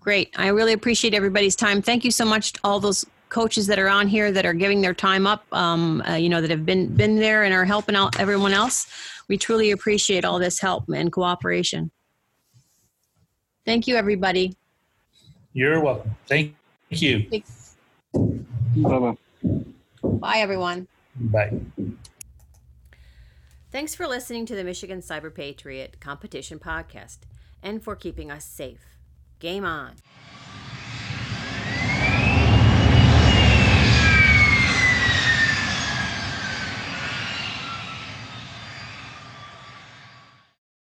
[0.00, 0.32] Great.
[0.38, 1.82] I really appreciate everybody's time.
[1.82, 4.80] Thank you so much to all those coaches that are on here that are giving
[4.80, 7.94] their time up, um, uh, you know, that have been been there and are helping
[7.94, 8.86] out everyone else.
[9.28, 11.90] We truly appreciate all this help and cooperation.
[13.66, 14.56] Thank you, everybody.
[15.52, 16.16] You're welcome.
[16.26, 16.54] Thank
[16.88, 17.26] you.
[18.14, 19.16] Bye-bye.
[20.02, 20.88] Bye, everyone.
[21.16, 21.52] Bye.
[23.78, 27.18] Thanks for listening to the Michigan Cyber Patriot Competition Podcast
[27.62, 28.96] and for keeping us safe.
[29.38, 29.94] Game on.